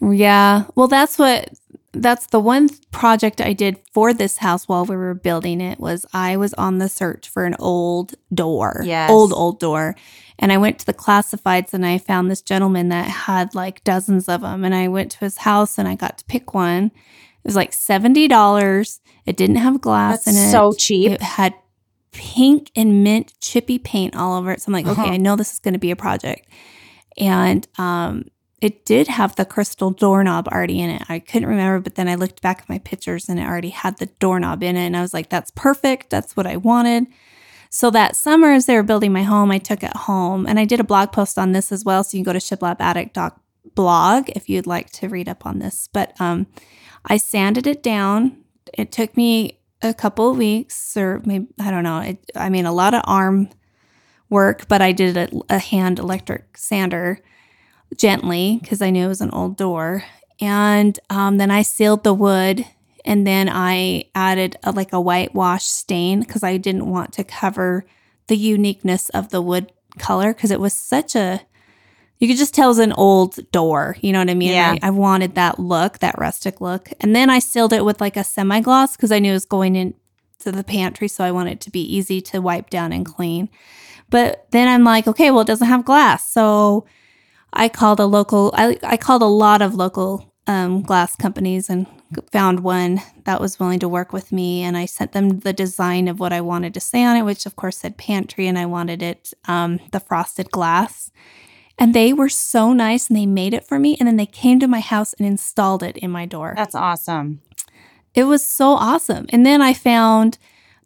Yeah. 0.01 0.65
Well, 0.75 0.87
that's 0.89 1.19
what 1.19 1.51
that's 1.93 2.27
the 2.27 2.39
one 2.39 2.69
project 2.93 3.41
I 3.41 3.53
did 3.53 3.79
for 3.93 4.13
this 4.15 4.37
house 4.37 4.69
while 4.69 4.85
we 4.85 4.95
were 4.95 5.15
building 5.15 5.61
it 5.61 5.81
was 5.81 6.07
I 6.13 6.37
was 6.37 6.55
on 6.55 6.79
the 6.79 6.89
search 6.89 7.29
for 7.29 7.45
an 7.47 7.57
old 7.59 8.15
door. 8.33 8.83
Yes. 8.85 9.11
Old 9.11 9.33
old 9.33 9.59
door. 9.59 9.97
And 10.39 10.53
I 10.53 10.59
went 10.59 10.79
to 10.79 10.87
the 10.87 10.95
classifieds 10.95 11.75
and 11.75 11.85
I 11.85 11.99
found 11.99 12.31
this 12.31 12.43
gentleman 12.43 12.91
that 12.91 13.07
had 13.09 13.57
like 13.57 13.83
dozens 13.83 14.29
of 14.29 14.43
them 14.43 14.65
and 14.65 14.73
I 14.75 14.87
went 14.87 15.11
to 15.13 15.19
his 15.19 15.39
house 15.39 15.79
and 15.79 15.89
I 15.89 15.97
got 15.97 16.19
to 16.19 16.25
pick 16.27 16.55
one. 16.55 16.85
It 16.95 17.45
was 17.45 17.57
like 17.57 17.73
$70. 17.73 19.01
It 19.27 19.37
didn't 19.37 19.57
have 19.57 19.81
glass 19.81 20.27
That's 20.27 20.37
in 20.39 20.45
it. 20.45 20.51
so 20.53 20.73
cheap. 20.75 21.11
It 21.11 21.23
had 21.23 21.55
pink 22.13 22.71
and 22.77 23.03
mint 23.05 23.35
chippy 23.41 23.79
paint 23.79 24.17
all 24.17 24.37
over 24.39 24.51
it. 24.53 24.63
So 24.63 24.69
I'm 24.69 24.73
like, 24.73 24.87
okay, 24.87 25.03
Uh-huh. 25.03 25.13
I 25.13 25.17
know 25.17 25.37
this 25.37 25.53
is 25.53 25.59
going 25.59 25.75
to 25.75 25.79
be 25.81 25.91
a 25.91 25.97
project. 25.97 26.47
And 27.17 27.67
um, 27.79 28.25
it 28.61 28.85
did 28.85 29.09
have 29.09 29.37
the 29.37 29.45
crystal 29.45 29.91
doorknob 29.91 30.49
already 30.49 30.81
in 30.81 30.91
it. 30.91 31.03
I 31.09 31.19
couldn't 31.19 31.49
remember, 31.49 31.81
but 31.81 31.95
then 31.97 32.09
I 32.09 32.15
looked 32.17 32.43
back 32.43 32.61
at 32.63 32.69
my 32.69 32.79
pictures 32.79 33.29
and 33.29 33.39
it 33.39 33.45
already 33.47 33.71
had 33.71 33.99
the 33.99 34.07
doorknob 34.19 34.63
in 34.63 34.77
it. 34.77 34.87
And 34.87 34.97
I 34.97 35.01
was 35.01 35.15
like, 35.15 35.29
that's 35.29 35.51
perfect. 35.53 36.11
That's 36.11 36.37
what 36.37 36.47
I 36.47 36.57
wanted. 36.57 37.07
So 37.71 37.91
that 37.91 38.17
summer, 38.17 38.53
as 38.53 38.67
they 38.67 38.75
were 38.77 38.83
building 38.83 39.13
my 39.13 39.25
home, 39.25 39.51
I 39.51 39.59
took 39.59 39.83
it 39.83 39.95
home 39.95 40.47
and 40.47 40.59
I 40.59 40.65
did 40.65 40.81
a 40.81 40.85
blog 40.85 41.13
post 41.13 41.39
on 41.39 41.53
this 41.53 41.71
as 41.71 41.85
well. 41.85 42.03
So 42.03 42.17
you 42.17 42.25
can 42.25 42.33
go 42.33 42.39
to 42.39 42.57
shiplapaddict.blog 42.57 44.31
if 44.31 44.49
you'd 44.49 44.67
like 44.67 44.91
to 44.93 45.09
read 45.09 45.29
up 45.29 45.45
on 45.45 45.59
this. 45.59 45.89
But 45.93 46.19
um, 46.21 46.47
I 47.05 47.17
sanded 47.17 47.67
it 47.67 47.83
down. 47.83 48.39
It 48.75 48.91
took 48.93 49.17
me 49.17 49.58
a 49.83 49.95
couple 49.95 50.31
of 50.31 50.37
weeks, 50.37 50.97
or 50.97 51.21
maybe, 51.25 51.47
I 51.59 51.71
don't 51.71 51.85
know. 51.85 52.01
It, 52.01 52.19
I 52.35 52.49
mean, 52.49 52.67
a 52.67 52.73
lot 52.73 52.95
of 52.95 53.03
arm 53.05 53.49
work, 54.29 54.69
but 54.69 54.83
I 54.83 54.93
did 54.93 55.17
a, 55.17 55.29
a 55.49 55.59
hand 55.59 55.99
electric 55.99 56.57
sander 56.57 57.21
gently 57.97 58.59
because 58.61 58.83
I 58.83 58.91
knew 58.91 59.07
it 59.07 59.09
was 59.09 59.21
an 59.21 59.31
old 59.31 59.57
door. 59.57 60.05
And 60.41 60.99
um, 61.11 61.39
then 61.39 61.51
I 61.51 61.63
sealed 61.63 62.05
the 62.05 62.15
wood 62.15 62.65
and 63.05 63.27
then 63.27 63.49
I 63.51 64.05
added 64.15 64.57
a, 64.63 64.73
like 64.73 64.93
a 64.93 65.01
whitewash 65.01 65.65
stain 65.65 66.21
because 66.21 66.43
I 66.43 66.57
didn't 66.57 66.91
want 66.91 67.13
to 67.15 67.25
cover 67.25 67.87
the 68.27 68.37
uniqueness 68.37 69.09
of 69.11 69.31
the 69.31 69.41
wood 69.41 69.73
color 69.99 70.35
because 70.35 70.51
it 70.51 70.61
was 70.61 70.75
such 70.75 71.17
a 71.17 71.41
you 72.19 72.27
could 72.27 72.37
just 72.37 72.55
tell 72.55 72.69
it 72.69 72.71
was 72.71 72.79
an 72.79 72.93
old 72.93 73.39
door. 73.53 73.97
You 74.01 74.13
know 74.13 74.19
what 74.19 74.31
I 74.31 74.35
mean? 74.35 74.51
Yeah. 74.51 74.77
I, 74.83 74.89
I 74.89 74.91
wanted 74.91 75.35
that 75.37 75.59
look, 75.59 75.99
that 76.01 76.19
rustic 76.19 76.61
look. 76.61 76.91
And 77.01 77.15
then 77.15 77.31
I 77.31 77.39
sealed 77.39 77.73
it 77.73 77.85
with 77.85 78.01
like 78.01 78.17
a 78.17 78.25
semi 78.25 78.61
gloss 78.61 78.97
because 78.97 79.13
I 79.13 79.19
knew 79.19 79.31
it 79.31 79.35
was 79.35 79.45
going 79.45 79.77
into 79.77 79.97
the 80.45 80.65
pantry. 80.65 81.09
So 81.09 81.25
I 81.25 81.33
wanted 81.33 81.53
it 81.53 81.61
to 81.63 81.71
be 81.71 81.81
easy 81.81 82.21
to 82.23 82.41
wipe 82.41 82.71
down 82.71 82.93
and 82.93 83.07
clean. 83.07 83.49
But 84.11 84.47
then 84.51 84.69
I'm 84.69 84.85
like, 84.85 85.07
okay, 85.07 85.31
well, 85.31 85.43
it 85.43 85.47
doesn't 85.47 85.69
have 85.69 85.85
glass. 85.85 86.29
So 86.31 86.87
I 87.53 87.69
called 87.69 88.01
a 88.01 88.07
local, 88.07 88.53
I, 88.57 88.79
I 88.83 88.97
called 88.97 89.23
a 89.23 89.27
lot 89.27 89.63
of 89.63 89.75
local 89.75 90.35
um, 90.47 90.83
glass 90.83 91.15
companies 91.15 91.69
and 91.69 91.87
found 92.33 92.61
one 92.61 93.03
that 93.25 93.41
was 93.41 93.61
willing 93.61 93.79
to 93.81 93.89
work 93.89 94.13
with 94.13 94.33
me. 94.33 94.63
And 94.63 94.77
I 94.77 94.87
sent 94.87 95.13
them 95.13 95.41
the 95.41 95.53
design 95.53 96.09
of 96.09 96.19
what 96.19 96.33
I 96.33 96.41
wanted 96.41 96.75
to 96.75 96.81
say 96.81 97.05
on 97.05 97.17
it, 97.17 97.23
which 97.23 97.47
of 97.47 97.55
course 97.55 97.79
said 97.79 97.99
pantry, 97.99 98.47
and 98.47 98.59
I 98.59 98.67
wanted 98.67 99.03
it 99.03 99.33
um, 99.47 99.79
the 99.93 100.01
frosted 100.01 100.51
glass. 100.51 101.13
And 101.79 101.95
they 101.95 102.13
were 102.13 102.29
so 102.29 102.73
nice 102.73 103.09
and 103.09 103.17
they 103.17 103.27
made 103.27 103.55
it 103.55 103.67
for 103.67 103.79
me. 103.79 103.97
And 103.99 104.07
then 104.07 104.17
they 104.17 104.27
came 104.27 104.59
to 104.61 104.69
my 104.69 104.81
house 104.81 105.13
and 105.15 105.27
installed 105.27 105.83
it 105.83 105.97
in 105.97 106.11
my 106.11 106.27
door. 106.27 106.55
That's 106.57 106.75
awesome. 106.75 107.41
It 108.15 108.25
was 108.25 108.45
so 108.45 108.71
awesome. 108.73 109.27
And 109.29 109.47
then 109.47 109.63
I 109.63 109.75
found 109.75 110.39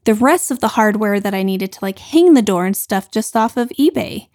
the 0.04 0.14
rest 0.14 0.50
of 0.50 0.60
the 0.60 0.68
hardware 0.68 1.20
that 1.20 1.34
I 1.34 1.42
needed 1.42 1.72
to 1.72 1.78
like 1.82 1.98
hang 1.98 2.34
the 2.34 2.42
door 2.42 2.66
and 2.66 2.76
stuff 2.76 3.10
just 3.10 3.36
off 3.36 3.56
of 3.56 3.70
eBay. 3.70 4.28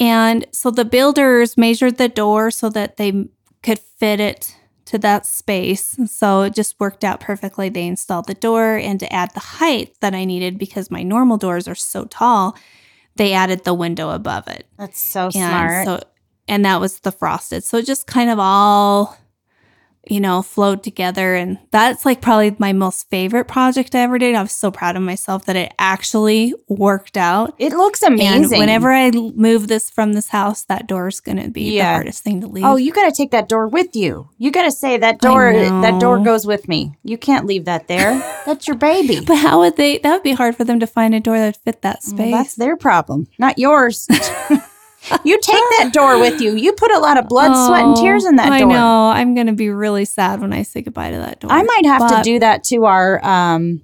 And 0.00 0.46
so 0.50 0.70
the 0.70 0.84
builders 0.84 1.56
measured 1.56 1.98
the 1.98 2.08
door 2.08 2.50
so 2.50 2.68
that 2.70 2.96
they 2.96 3.28
could 3.62 3.78
fit 3.78 4.18
it 4.18 4.56
to 4.86 4.98
that 4.98 5.26
space. 5.26 5.96
So 6.06 6.42
it 6.42 6.54
just 6.54 6.78
worked 6.80 7.04
out 7.04 7.20
perfectly. 7.20 7.68
They 7.68 7.86
installed 7.86 8.26
the 8.26 8.34
door 8.34 8.76
and 8.76 8.98
to 9.00 9.12
add 9.12 9.32
the 9.32 9.40
height 9.40 9.94
that 10.00 10.14
I 10.14 10.24
needed 10.24 10.58
because 10.58 10.90
my 10.90 11.02
normal 11.02 11.36
doors 11.36 11.68
are 11.68 11.74
so 11.74 12.04
tall, 12.04 12.56
they 13.16 13.32
added 13.32 13.64
the 13.64 13.74
window 13.74 14.10
above 14.10 14.48
it. 14.48 14.66
That's 14.78 14.98
so 15.00 15.24
And 15.26 15.32
smart. 15.32 15.86
so 15.86 16.00
and 16.48 16.64
that 16.64 16.80
was 16.80 17.00
the 17.00 17.12
frosted. 17.12 17.64
So 17.64 17.78
it 17.78 17.86
just 17.86 18.06
kind 18.06 18.30
of 18.30 18.38
all 18.38 19.16
you 20.06 20.20
know, 20.20 20.42
flowed 20.42 20.82
together 20.82 21.34
and 21.34 21.58
that's 21.70 22.04
like 22.04 22.20
probably 22.20 22.54
my 22.58 22.72
most 22.72 23.08
favorite 23.10 23.46
project 23.46 23.94
I 23.94 24.00
ever 24.00 24.18
did. 24.18 24.34
I 24.34 24.42
was 24.42 24.52
so 24.52 24.70
proud 24.70 24.96
of 24.96 25.02
myself 25.02 25.44
that 25.46 25.56
it 25.56 25.72
actually 25.78 26.54
worked 26.68 27.16
out. 27.16 27.54
it 27.58 27.72
looks 27.72 28.02
And 28.02 28.14
amazing. 28.14 28.58
whenever 28.58 28.92
I 28.92 29.10
move 29.10 29.68
this 29.68 29.90
from 29.90 30.12
this 30.12 30.28
house, 30.28 30.64
that 30.64 30.86
door 30.86 31.08
is 31.08 31.20
going 31.20 31.42
to 31.42 31.50
be 31.50 31.70
the 31.78 31.84
hardest 31.84 32.22
thing 32.24 32.40
to 32.42 32.46
leave. 32.46 32.64
Oh, 32.64 32.76
you 32.76 32.92
got 32.92 33.04
to 33.08 33.12
take 33.12 33.30
that 33.30 33.48
door 33.48 33.66
with 33.68 33.94
you. 33.96 34.28
You 34.38 34.50
got 34.50 34.64
to 34.64 34.70
say 34.72 34.96
that 34.98 35.20
door. 35.20 35.52
That 35.52 36.00
door 36.00 36.18
goes 36.22 36.46
with 36.46 36.68
me. 36.68 36.96
You 37.02 37.16
can't 37.18 37.46
leave 37.46 37.64
that 37.64 37.88
there. 37.88 38.12
That's 38.46 38.66
your 38.68 38.76
baby. 38.76 39.20
but 39.26 39.36
how 39.36 39.60
would 39.60 39.76
they? 39.76 39.98
That 39.98 40.12
would 40.12 40.22
be 40.22 40.32
hard 40.32 40.56
for 40.56 40.64
them 40.64 40.80
to 40.80 40.86
find 40.86 41.14
a 41.14 41.20
door 41.20 41.38
that 41.38 41.46
would 41.46 41.56
fit 41.56 41.82
that 41.82 42.00
Well, 42.06 42.16
space. 42.16 42.32
that's 42.32 42.54
their 42.56 42.76
problem, 42.76 43.26
not 43.38 43.58
yours. 43.58 44.06
you 45.24 45.38
take 45.40 45.62
that 45.78 45.90
door 45.92 46.18
with 46.18 46.40
you. 46.40 46.54
You 46.54 46.72
put 46.72 46.90
a 46.92 46.98
lot 46.98 47.16
of 47.18 47.28
blood, 47.28 47.52
sweat, 47.56 47.84
and 47.84 47.96
Oh, 47.96 48.00
tears 48.00 48.24
in 48.24 48.36
that 48.36 48.52
I 48.52 48.60
door. 48.60 48.68
know. 48.68 49.08
I'm 49.10 49.34
going 49.34 49.46
to 49.48 49.52
be 49.52 49.70
really 49.70 50.04
sad 50.04 50.40
when 50.40 50.52
I 50.52 50.62
say 50.62 50.82
goodbye 50.82 51.10
to 51.10 51.16
that 51.18 51.40
door. 51.40 51.52
I 51.52 51.62
might 51.62 51.86
have 51.86 52.08
to 52.08 52.22
do 52.22 52.38
that 52.40 52.64
to 52.64 52.84
our 52.84 53.24
um 53.24 53.82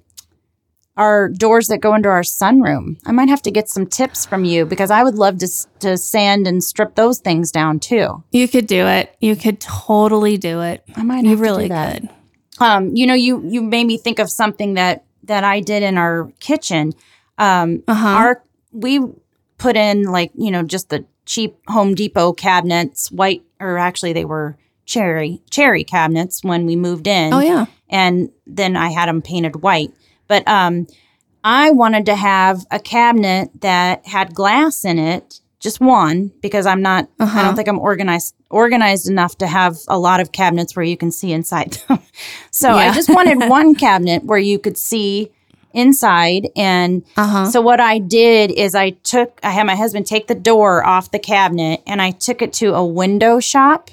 our 0.97 1.29
doors 1.29 1.67
that 1.67 1.79
go 1.79 1.95
into 1.95 2.09
our 2.09 2.21
sunroom. 2.21 2.97
I 3.05 3.11
might 3.11 3.29
have 3.29 3.41
to 3.43 3.51
get 3.51 3.69
some 3.69 3.87
tips 3.87 4.25
from 4.25 4.43
you 4.43 4.65
because 4.65 4.91
I 4.91 5.03
would 5.03 5.15
love 5.15 5.37
to 5.39 5.47
to 5.79 5.97
sand 5.97 6.47
and 6.47 6.63
strip 6.63 6.95
those 6.95 7.19
things 7.19 7.51
down 7.51 7.79
too. 7.79 8.23
You 8.31 8.47
could 8.47 8.67
do 8.67 8.85
it. 8.87 9.15
You 9.19 9.35
could 9.35 9.59
totally 9.61 10.37
do 10.37 10.61
it. 10.61 10.83
I 10.95 11.03
might 11.03 11.23
You 11.23 11.31
have 11.31 11.39
really 11.39 11.63
to 11.63 11.69
do 11.69 11.73
that. 11.75 12.01
could. 12.01 12.09
Um, 12.59 12.95
you 12.95 13.07
know, 13.07 13.13
you 13.13 13.41
you 13.47 13.61
made 13.61 13.85
me 13.87 13.97
think 13.97 14.19
of 14.19 14.29
something 14.29 14.73
that 14.75 15.05
that 15.23 15.43
I 15.43 15.61
did 15.61 15.81
in 15.83 15.97
our 15.97 16.31
kitchen. 16.39 16.93
Um, 17.37 17.83
Uh 17.87 17.93
huh. 17.93 18.07
our 18.07 18.43
we 18.73 18.99
put 19.57 19.77
in 19.77 20.03
like 20.03 20.31
you 20.35 20.51
know 20.51 20.61
just 20.63 20.89
the 20.89 21.05
cheap 21.25 21.57
Home 21.67 21.95
Depot 21.95 22.33
cabinets, 22.33 23.11
white 23.11 23.43
or 23.59 23.77
actually 23.77 24.13
they 24.13 24.25
were 24.25 24.57
cherry 24.85 25.41
cherry 25.49 25.83
cabinets 25.83 26.43
when 26.43 26.65
we 26.65 26.75
moved 26.75 27.07
in. 27.07 27.33
Oh 27.33 27.39
yeah. 27.39 27.65
and 27.89 28.29
then 28.47 28.75
I 28.75 28.89
had 28.89 29.07
them 29.07 29.21
painted 29.21 29.61
white. 29.61 29.91
But 30.27 30.47
um, 30.47 30.87
I 31.43 31.71
wanted 31.71 32.05
to 32.07 32.15
have 32.15 32.65
a 32.71 32.79
cabinet 32.79 33.49
that 33.61 34.05
had 34.07 34.33
glass 34.35 34.85
in 34.85 34.97
it, 34.99 35.39
just 35.59 35.79
one, 35.79 36.31
because 36.41 36.65
I'm 36.65 36.81
not. 36.81 37.07
I 37.19 37.23
Uh-huh. 37.23 37.41
don't 37.43 37.55
think 37.55 37.67
I'm 37.67 37.79
organized 37.79 38.35
organized 38.49 39.09
enough 39.09 39.37
to 39.39 39.47
have 39.47 39.77
a 39.87 39.97
lot 39.99 40.19
of 40.19 40.31
cabinets 40.31 40.75
where 40.75 40.83
you 40.85 40.97
can 40.97 41.11
see 41.11 41.31
inside 41.31 41.71
them. 41.87 41.99
so 42.51 42.71
I 42.73 42.93
just 42.93 43.09
wanted 43.09 43.49
one 43.49 43.75
cabinet 43.75 44.23
where 44.23 44.39
you 44.39 44.57
could 44.59 44.77
see 44.77 45.31
inside 45.73 46.49
and 46.55 47.03
Uh 47.17 47.27
huh. 47.27 47.45
so 47.49 47.61
what 47.61 47.79
I 47.79 47.97
did 47.99 48.51
is 48.51 48.75
I 48.75 48.91
took 48.91 49.39
I 49.43 49.51
had 49.51 49.65
my 49.65 49.75
husband 49.75 50.05
take 50.07 50.27
the 50.27 50.35
door 50.35 50.85
off 50.85 51.11
the 51.11 51.19
cabinet 51.19 51.81
and 51.87 52.01
I 52.01 52.11
took 52.11 52.41
it 52.41 52.53
to 52.53 52.73
a 52.73 52.85
window 52.85 53.39
shop 53.39 53.89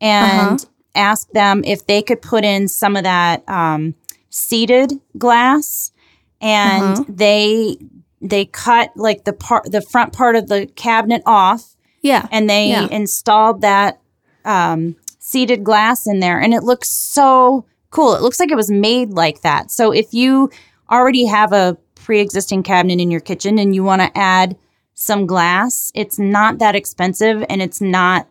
and 0.00 0.60
Uh-huh. 0.60 0.66
asked 0.94 1.32
them 1.32 1.62
if 1.64 1.86
they 1.86 2.02
could 2.02 2.20
put 2.22 2.44
in 2.44 2.68
some 2.68 2.96
of 2.96 3.04
that 3.04 3.48
um, 3.48 3.94
seeded 4.30 4.92
glass 5.18 5.92
and 6.40 6.98
Uh-huh. 6.98 7.04
they 7.08 7.76
they 8.20 8.44
cut 8.44 8.90
like 8.96 9.24
the 9.24 9.32
part 9.32 9.70
the 9.72 9.80
front 9.82 10.12
part 10.12 10.36
of 10.36 10.48
the 10.48 10.66
cabinet 10.76 11.22
off 11.26 11.74
Yeah. 12.02 12.26
and 12.30 12.48
they 12.48 12.68
Yeah. 12.70 12.86
installed 12.90 13.60
that 13.62 13.98
um, 14.44 14.96
seeded 15.18 15.62
glass 15.64 16.06
in 16.06 16.20
there 16.20 16.38
and 16.40 16.52
it 16.54 16.62
looks 16.64 16.88
so 16.88 17.64
cool 17.90 18.14
it 18.14 18.22
looks 18.22 18.40
like 18.40 18.50
it 18.50 18.56
was 18.56 18.70
made 18.70 19.10
like 19.10 19.42
that 19.42 19.70
so 19.70 19.92
if 19.92 20.12
you 20.14 20.50
already 20.92 21.24
have 21.26 21.52
a 21.52 21.76
pre-existing 21.94 22.62
cabinet 22.62 23.00
in 23.00 23.10
your 23.10 23.20
kitchen 23.20 23.58
and 23.58 23.74
you 23.74 23.82
want 23.84 24.02
to 24.02 24.10
add 24.18 24.56
some 24.94 25.26
glass. 25.26 25.90
It's 25.94 26.18
not 26.18 26.58
that 26.58 26.74
expensive 26.74 27.44
and 27.48 27.62
it's 27.62 27.80
not, 27.80 28.28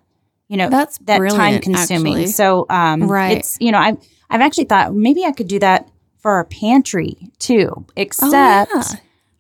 you 0.47 0.57
know, 0.57 0.69
That's 0.69 0.97
that 0.99 1.17
time 1.29 1.59
consuming. 1.59 2.13
actually. 2.13 2.27
So, 2.27 2.65
um, 2.69 3.09
Right. 3.09 3.37
it's, 3.37 3.57
you 3.59 3.71
know, 3.71 3.79
I've, 3.79 3.97
I've 4.29 4.41
actually 4.41 4.65
thought 4.65 4.93
maybe 4.93 5.23
I 5.25 5.31
could 5.31 5.47
do 5.47 5.59
that 5.59 5.89
for 6.19 6.31
our 6.31 6.45
pantry 6.45 7.17
too, 7.39 7.69
Oh, 7.75 7.85
except 7.95 8.71
yeah. 8.73 8.83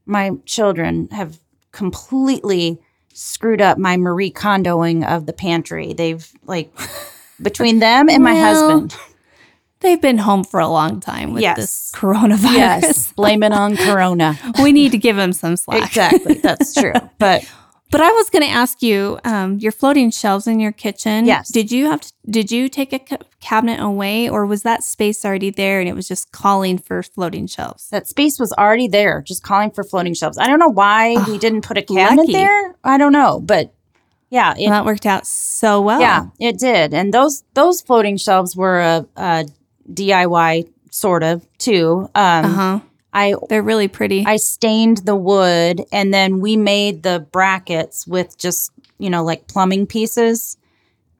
my 0.05 0.31
children 0.45 1.07
have 1.11 1.39
completely 1.71 2.79
screwed 3.13 3.61
up 3.61 3.77
my 3.77 3.97
Marie 3.97 4.31
Kondoing 4.31 5.05
of 5.07 5.25
the 5.25 5.33
pantry. 5.33 5.93
They've 5.93 6.27
like 6.45 6.73
between 7.41 7.79
them 7.79 8.09
and 8.09 8.23
my 8.23 8.33
Well, 8.33 8.79
husband. 8.79 8.95
They've 9.81 10.01
been 10.01 10.19
home 10.19 10.43
for 10.43 10.59
a 10.59 10.67
long 10.67 10.99
time 10.99 11.33
with 11.33 11.41
Yes. 11.41 11.57
this 11.57 11.91
coronavirus. 11.93 12.53
Yes, 12.53 13.11
blame 13.15 13.43
it 13.43 13.51
on 13.51 13.75
Corona. 13.77 14.37
we 14.61 14.71
need 14.71 14.91
to 14.93 14.97
give 14.97 15.15
them 15.15 15.33
some 15.33 15.57
slack. 15.57 15.87
exactly, 15.87 16.35
that's 16.35 16.73
true. 16.79 16.93
But 17.19 17.43
But 17.89 17.99
I 17.99 18.11
was 18.11 18.29
going 18.29 18.43
to 18.43 18.49
ask 18.49 18.81
you, 18.81 19.19
um, 19.25 19.57
your 19.59 19.71
floating 19.73 20.11
shelves 20.11 20.47
in 20.47 20.59
your 20.61 20.71
kitchen. 20.71 21.25
Yes. 21.25 21.49
Did 21.51 21.71
you 21.73 21.87
have 21.87 21.99
to, 22.01 22.13
did 22.29 22.49
you 22.51 22.69
take 22.69 22.93
a 22.93 22.99
ca- 22.99 23.17
cabinet 23.41 23.81
away, 23.81 24.29
or 24.29 24.45
was 24.45 24.61
that 24.63 24.83
space 24.83 25.25
already 25.25 25.49
there 25.49 25.79
and 25.81 25.89
it 25.89 25.93
was 25.95 26.07
just 26.07 26.31
calling 26.31 26.77
for 26.77 27.03
floating 27.03 27.47
shelves? 27.47 27.89
that 27.89 28.07
space 28.07 28.39
was 28.39 28.53
already 28.53 28.87
there, 28.87 29.21
just 29.21 29.43
calling 29.43 29.71
for 29.71 29.83
floating 29.83 30.13
shelves. 30.13 30.37
I 30.37 30.47
don't 30.47 30.59
know 30.59 30.69
why 30.71 31.21
we 31.27 31.37
didn't 31.37 31.63
put 31.63 31.77
a 31.77 31.81
cabinet 31.81 32.21
lucky. 32.21 32.31
there. 32.33 32.75
I 32.83 32.97
don't 32.97 33.11
know, 33.11 33.41
but 33.41 33.73
yeah, 34.29 34.53
it, 34.57 34.61
Well, 34.69 34.69
that 34.69 34.85
worked 34.85 35.05
out 35.05 35.27
so 35.27 35.81
well. 35.81 35.99
yeah, 35.99 36.27
it 36.39 36.57
did. 36.59 36.93
And 36.93 37.13
those 37.13 37.43
those 37.55 37.81
floating 37.81 38.15
shelves 38.15 38.55
were 38.55 38.79
a, 38.79 39.05
a 39.17 39.45
DIY 39.93 40.67
sort 40.91 41.23
of 41.23 41.45
too. 41.57 42.09
Um, 42.15 42.45
Uh 42.45 42.49
huh. 42.49 42.79
I 43.13 43.35
They're 43.49 43.61
really 43.61 43.87
pretty. 43.89 44.23
I 44.25 44.37
stained 44.37 44.99
the 44.99 45.15
wood 45.15 45.83
and 45.91 46.13
then 46.13 46.39
we 46.39 46.55
made 46.55 47.03
the 47.03 47.25
brackets 47.31 48.07
with 48.07 48.37
just, 48.37 48.71
you 48.99 49.09
know, 49.09 49.23
like 49.23 49.47
plumbing 49.47 49.85
pieces 49.87 50.57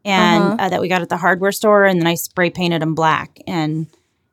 and 0.06 0.44
Uh-huh. 0.44 0.56
uh, 0.60 0.70
that 0.70 0.80
we 0.82 0.88
got 0.88 1.02
at 1.02 1.10
the 1.10 1.18
hardware 1.18 1.52
store 1.52 1.86
and 1.86 2.00
then 2.00 2.08
I 2.08 2.16
spray 2.16 2.50
painted 2.50 2.82
them 2.82 2.96
black 2.96 3.40
and 3.46 3.88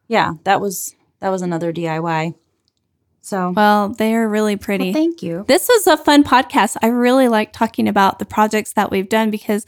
yeah, 0.07 0.35
that 0.44 0.61
was 0.61 0.94
that 1.20 1.31
was 1.31 1.42
another 1.42 1.72
DIY. 1.72 2.35
So 3.22 3.51
well, 3.55 3.88
they 3.90 4.14
are 4.14 4.27
really 4.29 4.57
pretty. 4.57 4.85
well, 4.87 4.92
thank 4.94 5.22
you. 5.22 5.44
This 5.48 5.68
was 5.68 5.87
a 5.87 5.96
fun 5.98 6.24
podcast. 6.24 6.77
I 6.83 6.87
really 6.87 7.29
like 7.29 7.53
talking 7.53 7.87
about 7.88 8.18
the 8.20 8.24
projects 8.24 8.72
that 8.74 8.90
we've 8.90 9.09
done 9.09 9.31
because 9.31 9.66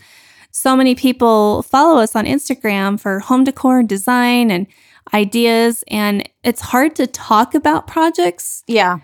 so 0.50 0.76
many 0.76 0.94
people 0.94 1.62
follow 1.62 2.00
us 2.00 2.14
on 2.16 2.24
Instagram 2.24 2.98
for 3.00 3.20
home 3.20 3.44
decor 3.44 3.78
and 3.80 3.88
design 3.88 4.50
and 4.50 4.66
ideas. 5.14 5.82
And 5.88 6.28
it's 6.44 6.60
hard 6.60 6.96
to 6.96 7.06
talk 7.06 7.54
about 7.54 7.86
projects 7.86 8.62
Yeah. 8.66 8.98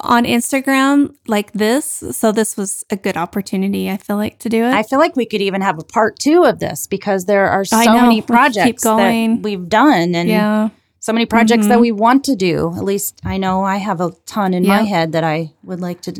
on 0.00 0.24
Instagram 0.24 1.14
like 1.26 1.52
this. 1.52 2.02
So 2.12 2.32
this 2.32 2.56
was 2.56 2.84
a 2.90 2.96
good 2.96 3.16
opportunity, 3.16 3.90
I 3.90 3.96
feel 3.98 4.16
like, 4.16 4.38
to 4.40 4.48
do 4.48 4.64
it. 4.64 4.72
I 4.72 4.82
feel 4.82 4.98
like 4.98 5.14
we 5.16 5.26
could 5.26 5.40
even 5.42 5.60
have 5.60 5.78
a 5.78 5.84
part 5.84 6.18
2 6.18 6.44
of 6.44 6.58
this 6.60 6.86
because 6.86 7.26
there 7.26 7.46
are 7.48 7.64
so 7.64 7.76
I 7.76 7.84
know. 7.84 7.94
We 7.94 8.00
many 8.00 8.22
projects 8.22 8.82
going. 8.82 9.36
that 9.36 9.42
we've 9.42 9.68
done 9.68 10.14
and 10.14 10.28
yeah. 10.28 10.68
so 10.98 11.12
many 11.12 11.26
projects 11.26 11.66
Mhm. 11.66 11.68
that 11.68 11.80
we 11.80 11.92
want 11.92 12.24
to 12.24 12.34
do. 12.36 12.72
At 12.76 12.84
least 12.84 13.20
I 13.24 13.36
know 13.36 13.64
I 13.64 13.76
have 13.76 14.00
a 14.00 14.12
ton 14.26 14.54
in 14.54 14.66
my 14.66 14.82
head 14.82 15.12
that 15.12 15.24
I 15.24 15.52
would 15.62 15.80
like 15.80 16.00
to 16.02 16.14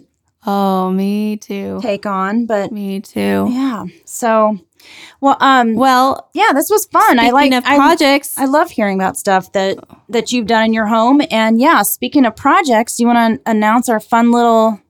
Oh, 0.47 0.91
me 0.91 1.37
too. 1.37 1.79
take 1.83 2.05
on, 2.05 2.47
but 2.47 2.73
Me 2.73 3.01
too. 3.01 3.47
Yeah. 3.51 3.85
So, 4.05 4.59
well, 5.21 5.37
um, 5.41 5.75
Well, 5.75 6.31
yeah, 6.35 6.53
this 6.55 6.71
was 6.71 6.87
fun. 6.87 7.19
I 7.19 7.31
like 7.31 7.53
of 7.53 7.65
I, 7.65 7.77
projects. 7.77 8.37
I 8.37 8.47
love 8.47 8.71
hearing 8.71 8.99
about 8.99 9.17
stuff 9.17 9.53
that 9.53 9.79
that 10.09 10.33
you've 10.33 10.47
done 10.47 10.67
in 10.67 10.73
your 10.73 10.87
home. 10.87 11.23
And 11.31 11.61
yeah, 11.61 11.83
speaking 11.83 12.25
of 12.25 12.37
projects, 12.37 12.97
do 12.97 13.05
you 13.05 13.07
want 13.07 13.43
to 13.45 13.51
announce 13.51 13.89
our 13.89 14.01
fun 14.01 14.31
little 14.33 14.81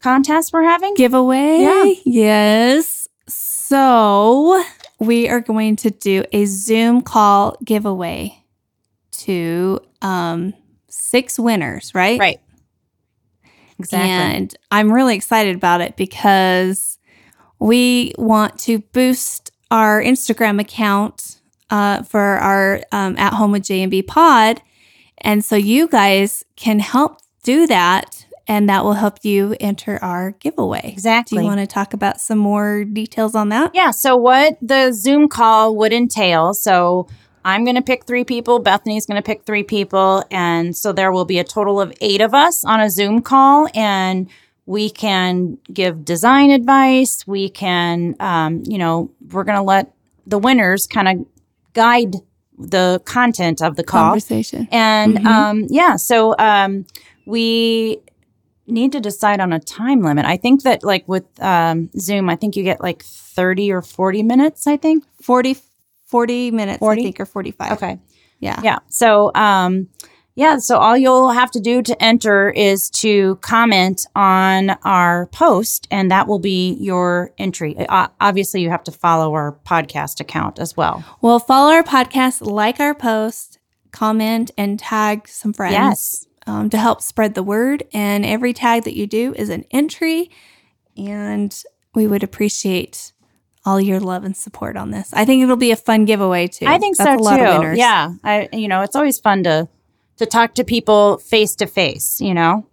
contest 0.00 0.52
we're 0.52 0.62
having? 0.62 0.94
giveaway. 0.94 1.60
Yeah. 1.60 1.94
Yes. 2.04 3.08
So 3.26 4.64
we 4.98 5.28
are 5.28 5.40
going 5.40 5.76
to 5.76 5.90
do 5.90 6.24
a 6.32 6.44
Zoom 6.46 7.02
call 7.02 7.56
giveaway 7.64 8.44
to 9.12 9.80
um, 10.02 10.54
six 10.88 11.38
winners, 11.38 11.94
right? 11.94 12.18
Right. 12.18 12.40
Exactly. 13.78 14.10
And 14.10 14.54
I'm 14.70 14.92
really 14.92 15.16
excited 15.16 15.56
about 15.56 15.80
it 15.80 15.96
because 15.96 16.93
we 17.64 18.12
want 18.18 18.58
to 18.58 18.80
boost 18.92 19.50
our 19.70 20.02
Instagram 20.02 20.60
account 20.60 21.40
uh, 21.70 22.02
for 22.02 22.20
our 22.20 22.82
um, 22.92 23.16
At 23.16 23.32
Home 23.32 23.52
with 23.52 23.64
J 23.64 23.80
and 23.80 23.90
B 23.90 24.02
Pod, 24.02 24.60
and 25.18 25.42
so 25.42 25.56
you 25.56 25.88
guys 25.88 26.44
can 26.56 26.78
help 26.78 27.20
do 27.42 27.66
that, 27.66 28.26
and 28.46 28.68
that 28.68 28.84
will 28.84 28.92
help 28.92 29.24
you 29.24 29.56
enter 29.60 29.98
our 30.04 30.32
giveaway. 30.32 30.82
Exactly. 30.84 31.38
Do 31.38 31.42
you 31.42 31.48
want 31.48 31.60
to 31.60 31.66
talk 31.66 31.94
about 31.94 32.20
some 32.20 32.36
more 32.36 32.84
details 32.84 33.34
on 33.34 33.48
that? 33.48 33.70
Yeah. 33.74 33.92
So, 33.92 34.14
what 34.14 34.58
the 34.60 34.92
Zoom 34.92 35.26
call 35.26 35.74
would 35.76 35.94
entail. 35.94 36.52
So, 36.52 37.08
I'm 37.46 37.64
going 37.64 37.76
to 37.76 37.82
pick 37.82 38.04
three 38.04 38.24
people. 38.24 38.58
Bethany's 38.58 39.06
going 39.06 39.20
to 39.20 39.26
pick 39.26 39.44
three 39.44 39.62
people. 39.64 40.22
And 40.30 40.76
so, 40.76 40.92
there 40.92 41.12
will 41.12 41.24
be 41.24 41.38
a 41.38 41.44
total 41.44 41.80
of 41.80 41.94
eight 42.02 42.20
of 42.20 42.34
us 42.34 42.62
on 42.66 42.80
a 42.80 42.90
Zoom 42.90 43.22
call. 43.22 43.68
And 43.74 44.28
we 44.66 44.90
can 44.90 45.58
give 45.72 46.04
design 46.04 46.50
advice. 46.50 47.26
We 47.26 47.48
can, 47.50 48.14
um, 48.20 48.62
you 48.66 48.78
know, 48.78 49.10
we're 49.30 49.44
going 49.44 49.56
to 49.58 49.62
let 49.62 49.92
the 50.26 50.38
winners 50.38 50.86
kind 50.86 51.08
of 51.08 51.26
guide 51.74 52.16
the 52.58 53.00
content 53.04 53.60
of 53.60 53.76
the 53.76 53.84
call. 53.84 54.04
Conversation. 54.04 54.68
And 54.70 55.18
Mhm. 55.18 55.26
um, 55.26 55.66
yeah, 55.68 55.96
so 55.96 56.34
um, 56.38 56.86
we 57.26 57.98
need 58.66 58.92
to 58.92 59.00
decide 59.00 59.40
on 59.40 59.52
a 59.52 59.60
time 59.60 60.02
limit. 60.02 60.24
I 60.24 60.36
think 60.38 60.62
that 60.62 60.82
like 60.82 61.06
with 61.06 61.24
um, 61.42 61.90
Zoom, 61.98 62.30
I 62.30 62.36
think 62.36 62.56
you 62.56 62.62
get 62.62 62.80
like 62.80 63.02
30 63.02 63.70
or 63.72 63.82
40 63.82 64.22
minutes, 64.22 64.66
I 64.66 64.76
think. 64.78 65.04
40, 65.20 65.56
40 66.06 66.50
minutes, 66.52 66.78
40? 66.78 67.00
I 67.00 67.04
think, 67.04 67.20
or 67.20 67.26
45. 67.26 67.72
Okay. 67.72 67.98
Yeah. 68.40 68.60
Yeah. 68.62 68.78
So 68.88 69.30
um, 69.34 69.88
yeah, 70.36 70.58
so 70.58 70.78
all 70.78 70.96
you'll 70.96 71.30
have 71.30 71.50
to 71.52 71.60
do 71.60 71.80
to 71.82 72.02
enter 72.02 72.50
is 72.50 72.90
to 72.90 73.36
comment 73.36 74.04
on 74.16 74.70
our 74.84 75.26
post, 75.26 75.86
and 75.90 76.10
that 76.10 76.26
will 76.26 76.40
be 76.40 76.74
your 76.80 77.32
entry. 77.38 77.76
Uh, 77.78 78.08
obviously, 78.20 78.60
you 78.60 78.70
have 78.70 78.84
to 78.84 78.92
follow 78.92 79.32
our 79.34 79.56
podcast 79.64 80.20
account 80.20 80.58
as 80.58 80.76
well. 80.76 81.04
Well, 81.20 81.38
follow 81.38 81.72
our 81.72 81.84
podcast, 81.84 82.44
like 82.44 82.80
our 82.80 82.94
post, 82.94 83.58
comment, 83.92 84.50
and 84.58 84.78
tag 84.78 85.28
some 85.28 85.52
friends 85.52 85.72
Yes. 85.72 86.26
um, 86.48 86.68
to 86.70 86.78
help 86.78 87.00
spread 87.00 87.34
the 87.34 87.42
word. 87.44 87.84
And 87.92 88.26
every 88.26 88.52
tag 88.52 88.84
that 88.84 88.96
you 88.96 89.06
do 89.06 89.34
is 89.36 89.50
an 89.50 89.64
entry. 89.70 90.30
And 90.96 91.56
we 91.94 92.06
would 92.08 92.22
appreciate 92.24 93.12
all 93.64 93.80
your 93.80 94.00
love 94.00 94.24
and 94.24 94.36
support 94.36 94.76
on 94.76 94.90
this. 94.90 95.10
I 95.14 95.24
think 95.24 95.42
it'll 95.42 95.56
be 95.56 95.70
a 95.70 95.76
fun 95.76 96.04
giveaway 96.04 96.48
too. 96.48 96.66
I 96.66 96.78
think 96.78 96.96
That's 96.96 97.08
so 97.10 97.16
a 97.16 97.22
lot 97.22 97.36
too. 97.36 97.44
Of 97.44 97.58
winners. 97.60 97.78
Yeah, 97.78 98.14
I 98.22 98.48
you 98.52 98.68
know 98.68 98.82
it's 98.82 98.94
always 98.94 99.18
fun 99.18 99.44
to 99.44 99.68
to 100.18 100.26
talk 100.26 100.54
to 100.54 100.64
people 100.64 101.18
face 101.18 101.54
to 101.56 101.66
face. 101.66 102.20
You 102.20 102.34
know, 102.34 102.66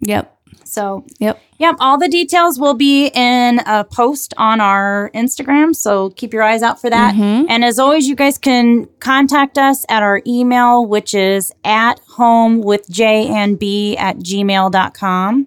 Yep. 0.00 0.34
so 0.64 1.04
Yep. 1.18 1.40
yep. 1.58 1.76
All 1.80 1.98
the 1.98 2.08
details 2.08 2.58
will 2.58 2.74
be 2.74 3.06
in 3.08 3.60
a 3.66 3.84
post 3.84 4.32
on 4.38 4.60
our 4.60 5.10
Instagram. 5.14 5.74
So 5.74 6.10
keep 6.10 6.32
your 6.32 6.42
eyes 6.42 6.62
out 6.62 6.80
for 6.80 6.88
that. 6.90 7.14
Mhm. 7.14 7.46
And 7.48 7.64
as 7.64 7.78
always, 7.78 8.08
you 8.08 8.14
guys 8.14 8.38
can 8.38 8.86
contact 9.00 9.58
us 9.58 9.84
at 9.88 10.02
our 10.02 10.22
email, 10.26 10.84
which 10.86 11.14
is 11.14 11.52
at 11.64 12.00
home 12.16 12.60
with 12.62 12.88
J 12.88 13.26
and 13.28 13.58
B 13.58 13.96
at 13.96 14.18
gmail.com. 14.18 15.46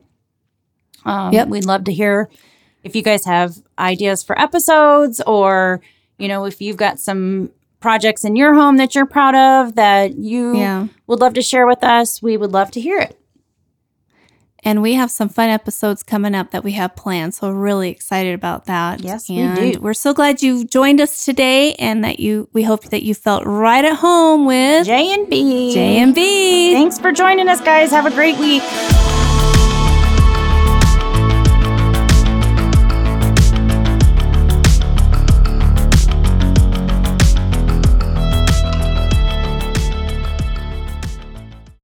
Um, 1.06 1.34
Yep. 1.34 1.48
We'd 1.50 1.66
love 1.66 1.84
to 1.86 1.94
hear 1.94 2.30
if 2.84 2.96
you 2.96 3.02
guys 3.02 3.26
have 3.26 3.56
ideas 3.80 4.24
for 4.24 4.40
episodes 4.40 5.22
or, 5.28 5.82
you 6.18 6.28
know, 6.28 6.46
if 6.46 6.62
you've 6.62 6.78
got 6.78 7.00
some 7.00 7.50
projects 7.84 8.24
in 8.24 8.36
your 8.38 8.54
home 8.56 8.78
that 8.78 8.96
you're 8.96 9.06
proud 9.06 9.36
of 9.36 9.76
that 9.76 10.16
you 10.18 10.56
Yeah. 10.58 10.88
would 11.06 11.20
love 11.20 11.34
to 11.34 11.42
share 11.42 11.68
with 11.68 11.84
us, 11.84 12.22
we 12.24 12.38
would 12.38 12.52
love 12.54 12.72
to 12.72 12.80
hear 12.82 12.98
it. 12.98 13.20
And 14.66 14.82
we 14.82 14.94
have 14.94 15.12
some 15.12 15.28
fun 15.28 15.50
episodes 15.50 16.02
coming 16.04 16.34
up 16.34 16.52
that 16.52 16.64
we 16.64 16.72
have 16.72 16.96
planned. 16.96 17.34
So 17.34 17.50
we're 17.50 17.56
really 17.56 17.90
excited 17.90 18.34
about 18.34 18.68
that. 18.68 19.02
Yes, 19.04 19.28
we 19.30 19.40
and 19.40 19.74
do. 19.74 19.80
We're 19.82 19.94
so 19.94 20.14
glad 20.14 20.42
you 20.42 20.64
joined 20.64 21.02
us 21.02 21.26
today 21.26 21.74
and 21.74 22.02
that 22.06 22.22
you 22.22 22.48
we 22.54 22.64
hope 22.64 22.86
that 22.86 23.04
you 23.04 23.14
felt 23.14 23.44
right 23.46 23.84
at 23.84 23.98
home 23.98 24.46
with 24.46 24.86
J 24.86 25.14
and 25.14 25.30
B. 25.30 25.74
J 25.74 25.98
and 25.98 26.16
B. 26.16 26.72
Thanks 26.72 26.98
for 26.98 27.12
joining 27.12 27.50
us, 27.50 27.60
guys. 27.60 27.92
Have 27.92 28.06
a 28.06 28.12
great 28.12 28.38
week. 28.38 28.64